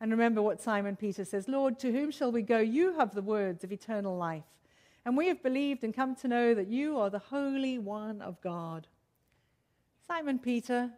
And 0.00 0.10
remember 0.10 0.40
what 0.40 0.62
Simon 0.62 0.94
Peter 0.94 1.24
says 1.24 1.48
Lord, 1.48 1.78
to 1.80 1.90
whom 1.90 2.10
shall 2.10 2.30
we 2.30 2.42
go? 2.42 2.58
You 2.58 2.96
have 2.98 3.14
the 3.14 3.22
words 3.22 3.64
of 3.64 3.72
eternal 3.72 4.16
life. 4.16 4.44
And 5.04 5.16
we 5.16 5.28
have 5.28 5.42
believed 5.42 5.84
and 5.84 5.94
come 5.94 6.14
to 6.16 6.28
know 6.28 6.54
that 6.54 6.68
you 6.68 6.98
are 6.98 7.10
the 7.10 7.18
Holy 7.18 7.78
One 7.78 8.20
of 8.20 8.40
God. 8.40 8.86
Simon 10.06 10.38
Peter 10.38 10.90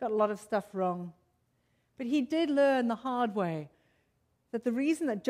got 0.00 0.10
a 0.10 0.14
lot 0.14 0.30
of 0.30 0.40
stuff 0.40 0.66
wrong, 0.72 1.12
but 1.96 2.06
he 2.06 2.22
did 2.22 2.50
learn 2.50 2.88
the 2.88 2.94
hard 2.94 3.34
way 3.34 3.68
that 4.52 4.64
the 4.64 4.72
reason 4.72 5.06
that 5.06 5.24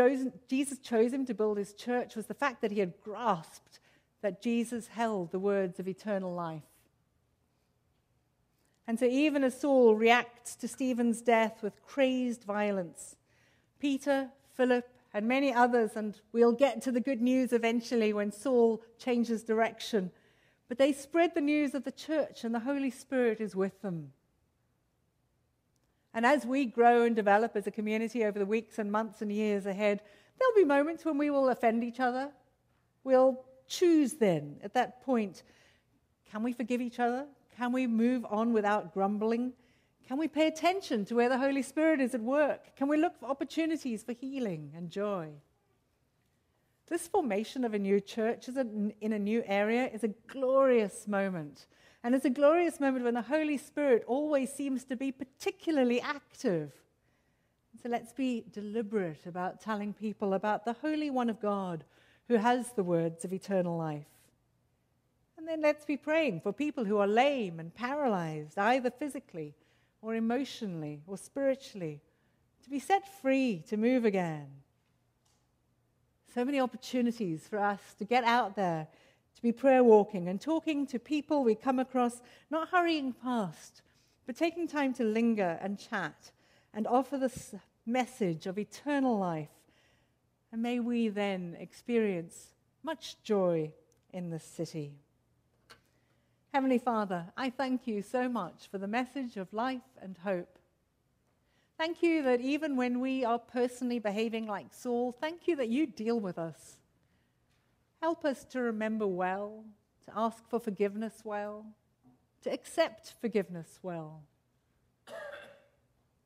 Jesus 0.48 0.78
chose 0.78 1.12
him 1.12 1.26
to 1.26 1.34
build 1.34 1.58
his 1.58 1.74
church 1.74 2.14
was 2.14 2.26
the 2.26 2.34
fact 2.34 2.60
that 2.62 2.70
he 2.70 2.80
had 2.80 2.94
grasped 3.02 3.80
that 4.22 4.42
Jesus 4.42 4.88
held 4.88 5.30
the 5.30 5.38
words 5.38 5.78
of 5.78 5.88
eternal 5.88 6.34
life. 6.34 6.62
And 8.86 8.98
so, 8.98 9.04
even 9.04 9.44
as 9.44 9.60
Saul 9.60 9.94
reacts 9.94 10.56
to 10.56 10.68
Stephen's 10.68 11.20
death 11.20 11.62
with 11.62 11.84
crazed 11.84 12.44
violence, 12.44 13.16
Peter, 13.78 14.30
Philip, 14.54 14.88
and 15.12 15.28
many 15.28 15.52
others, 15.52 15.92
and 15.94 16.18
we'll 16.32 16.52
get 16.52 16.80
to 16.82 16.92
the 16.92 17.00
good 17.00 17.20
news 17.20 17.52
eventually 17.52 18.12
when 18.12 18.32
Saul 18.32 18.82
changes 18.98 19.42
direction, 19.42 20.10
but 20.68 20.78
they 20.78 20.92
spread 20.92 21.34
the 21.34 21.40
news 21.40 21.74
of 21.74 21.84
the 21.84 21.92
church, 21.92 22.44
and 22.44 22.54
the 22.54 22.60
Holy 22.60 22.90
Spirit 22.90 23.40
is 23.40 23.54
with 23.54 23.80
them. 23.82 24.12
And 26.18 26.26
as 26.26 26.44
we 26.44 26.64
grow 26.64 27.02
and 27.02 27.14
develop 27.14 27.54
as 27.54 27.68
a 27.68 27.70
community 27.70 28.24
over 28.24 28.40
the 28.40 28.44
weeks 28.44 28.80
and 28.80 28.90
months 28.90 29.22
and 29.22 29.30
years 29.30 29.66
ahead, 29.66 30.02
there'll 30.36 30.54
be 30.56 30.64
moments 30.64 31.04
when 31.04 31.16
we 31.16 31.30
will 31.30 31.48
offend 31.48 31.84
each 31.84 32.00
other. 32.00 32.32
We'll 33.04 33.44
choose 33.68 34.14
then, 34.14 34.56
at 34.64 34.74
that 34.74 35.00
point, 35.04 35.44
can 36.28 36.42
we 36.42 36.52
forgive 36.52 36.80
each 36.80 36.98
other? 36.98 37.26
Can 37.56 37.70
we 37.70 37.86
move 37.86 38.26
on 38.28 38.52
without 38.52 38.92
grumbling? 38.92 39.52
Can 40.08 40.18
we 40.18 40.26
pay 40.26 40.48
attention 40.48 41.04
to 41.04 41.14
where 41.14 41.28
the 41.28 41.38
Holy 41.38 41.62
Spirit 41.62 42.00
is 42.00 42.16
at 42.16 42.20
work? 42.20 42.74
Can 42.74 42.88
we 42.88 42.96
look 42.96 43.16
for 43.20 43.26
opportunities 43.26 44.02
for 44.02 44.12
healing 44.12 44.72
and 44.74 44.90
joy? 44.90 45.28
This 46.88 47.06
formation 47.06 47.62
of 47.62 47.74
a 47.74 47.78
new 47.78 48.00
church 48.00 48.48
in 48.48 49.12
a 49.12 49.18
new 49.20 49.44
area 49.46 49.88
is 49.94 50.02
a 50.02 50.08
glorious 50.26 51.06
moment 51.06 51.66
and 52.04 52.14
it's 52.14 52.24
a 52.24 52.30
glorious 52.30 52.78
moment 52.78 53.04
when 53.04 53.14
the 53.14 53.22
Holy 53.22 53.56
Spirit 53.56 54.04
always 54.06 54.52
seems 54.52 54.84
to 54.84 54.96
be 54.96 55.10
particularly 55.10 56.00
active. 56.00 56.72
So 57.82 57.88
let's 57.88 58.12
be 58.12 58.44
deliberate 58.52 59.26
about 59.26 59.60
telling 59.60 59.92
people 59.92 60.34
about 60.34 60.64
the 60.64 60.74
Holy 60.74 61.10
One 61.10 61.30
of 61.30 61.40
God 61.40 61.84
who 62.28 62.36
has 62.36 62.72
the 62.72 62.84
words 62.84 63.24
of 63.24 63.32
eternal 63.32 63.76
life. 63.76 64.06
And 65.36 65.46
then 65.46 65.60
let's 65.60 65.84
be 65.84 65.96
praying 65.96 66.40
for 66.40 66.52
people 66.52 66.84
who 66.84 66.98
are 66.98 67.06
lame 67.06 67.60
and 67.60 67.74
paralyzed, 67.74 68.58
either 68.58 68.90
physically 68.90 69.54
or 70.02 70.14
emotionally 70.14 71.00
or 71.06 71.16
spiritually, 71.16 72.00
to 72.64 72.70
be 72.70 72.78
set 72.78 73.06
free 73.20 73.62
to 73.68 73.76
move 73.76 74.04
again. 74.04 74.46
So 76.34 76.44
many 76.44 76.60
opportunities 76.60 77.46
for 77.48 77.58
us 77.58 77.80
to 77.98 78.04
get 78.04 78.24
out 78.24 78.56
there 78.56 78.88
to 79.38 79.42
be 79.42 79.52
prayer 79.52 79.84
walking 79.84 80.26
and 80.26 80.40
talking 80.40 80.84
to 80.84 80.98
people 80.98 81.44
we 81.44 81.54
come 81.54 81.78
across, 81.78 82.20
not 82.50 82.70
hurrying 82.70 83.12
past, 83.12 83.82
but 84.26 84.36
taking 84.36 84.66
time 84.66 84.92
to 84.92 85.04
linger 85.04 85.60
and 85.62 85.78
chat 85.78 86.32
and 86.74 86.88
offer 86.88 87.16
this 87.16 87.54
message 87.86 88.48
of 88.48 88.58
eternal 88.58 89.16
life. 89.16 89.48
And 90.50 90.60
may 90.60 90.80
we 90.80 91.08
then 91.08 91.56
experience 91.60 92.48
much 92.82 93.22
joy 93.22 93.70
in 94.12 94.30
this 94.30 94.42
city. 94.42 94.94
Heavenly 96.52 96.78
Father, 96.78 97.26
I 97.36 97.50
thank 97.50 97.86
you 97.86 98.02
so 98.02 98.28
much 98.28 98.66
for 98.68 98.78
the 98.78 98.88
message 98.88 99.36
of 99.36 99.52
life 99.52 99.82
and 100.02 100.18
hope. 100.18 100.58
Thank 101.78 102.02
you 102.02 102.24
that 102.24 102.40
even 102.40 102.74
when 102.74 102.98
we 102.98 103.24
are 103.24 103.38
personally 103.38 104.00
behaving 104.00 104.48
like 104.48 104.74
Saul, 104.74 105.12
thank 105.12 105.46
you 105.46 105.54
that 105.54 105.68
you 105.68 105.86
deal 105.86 106.18
with 106.18 106.40
us. 106.40 106.78
Help 108.00 108.24
us 108.24 108.44
to 108.44 108.60
remember 108.60 109.06
well, 109.06 109.64
to 110.06 110.12
ask 110.16 110.48
for 110.48 110.60
forgiveness 110.60 111.22
well, 111.24 111.66
to 112.42 112.52
accept 112.52 113.14
forgiveness 113.20 113.80
well. 113.82 114.22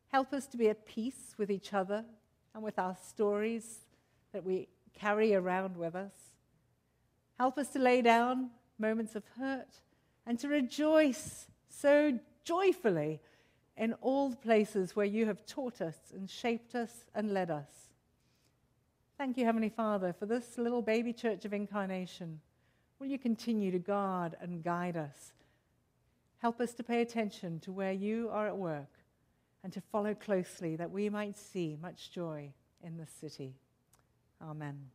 Help 0.09 0.35
us 0.35 0.47
to 0.47 0.59
be 0.59 0.69
at 0.69 0.85
peace 0.85 1.35
with 1.39 1.51
each 1.51 1.73
other 1.73 2.05
and 2.55 2.63
with 2.63 2.79
our 2.79 2.97
stories 3.03 3.87
that 4.33 4.45
we 4.45 4.69
carry 4.93 5.35
around 5.35 5.77
with 5.77 5.95
us. 5.95 6.13
Help 7.39 7.57
us 7.57 7.69
to 7.71 7.79
lay 7.79 8.03
down 8.03 8.51
moments 8.79 9.15
of 9.15 9.25
hurt 9.39 9.81
and 10.27 10.39
to 10.39 10.49
rejoice 10.49 11.47
so 11.69 12.19
joyfully 12.45 13.21
in 13.77 13.95
all 13.95 14.29
the 14.29 14.37
places 14.37 14.95
where 14.95 15.07
you 15.07 15.25
have 15.25 15.47
taught 15.47 15.81
us 15.81 15.97
and 16.15 16.29
shaped 16.29 16.75
us 16.75 17.07
and 17.15 17.33
led 17.33 17.51
us. 17.51 17.92
Thank 19.23 19.39
you, 19.39 19.45
Heavenly 19.45 19.69
Father, 19.69 20.13
for 20.13 20.27
this 20.27 20.59
little 20.59 20.83
baby 20.83 21.13
church 21.13 21.45
of 21.45 21.53
incarnation. 21.53 22.41
Will 22.99 23.07
you 23.07 23.21
continue 23.21 23.71
to 23.71 23.79
guard 23.79 24.35
and 24.41 24.65
guide 24.65 24.97
us? 24.97 25.33
Help 26.39 26.61
us 26.61 26.75
to 26.75 26.83
pay 26.83 27.03
attention 27.03 27.61
to 27.61 27.71
where 27.71 27.93
you 27.93 28.31
are 28.33 28.49
at 28.49 28.57
work 28.57 28.91
and 29.63 29.73
to 29.75 29.81
follow 29.81 30.13
closely 30.13 30.75
that 30.75 30.91
we 30.91 31.09
might 31.09 31.39
see 31.39 31.79
much 31.81 32.11
joy 32.11 32.53
in 32.83 32.97
this 32.97 33.13
city. 33.13 33.55
Amen. 34.43 34.91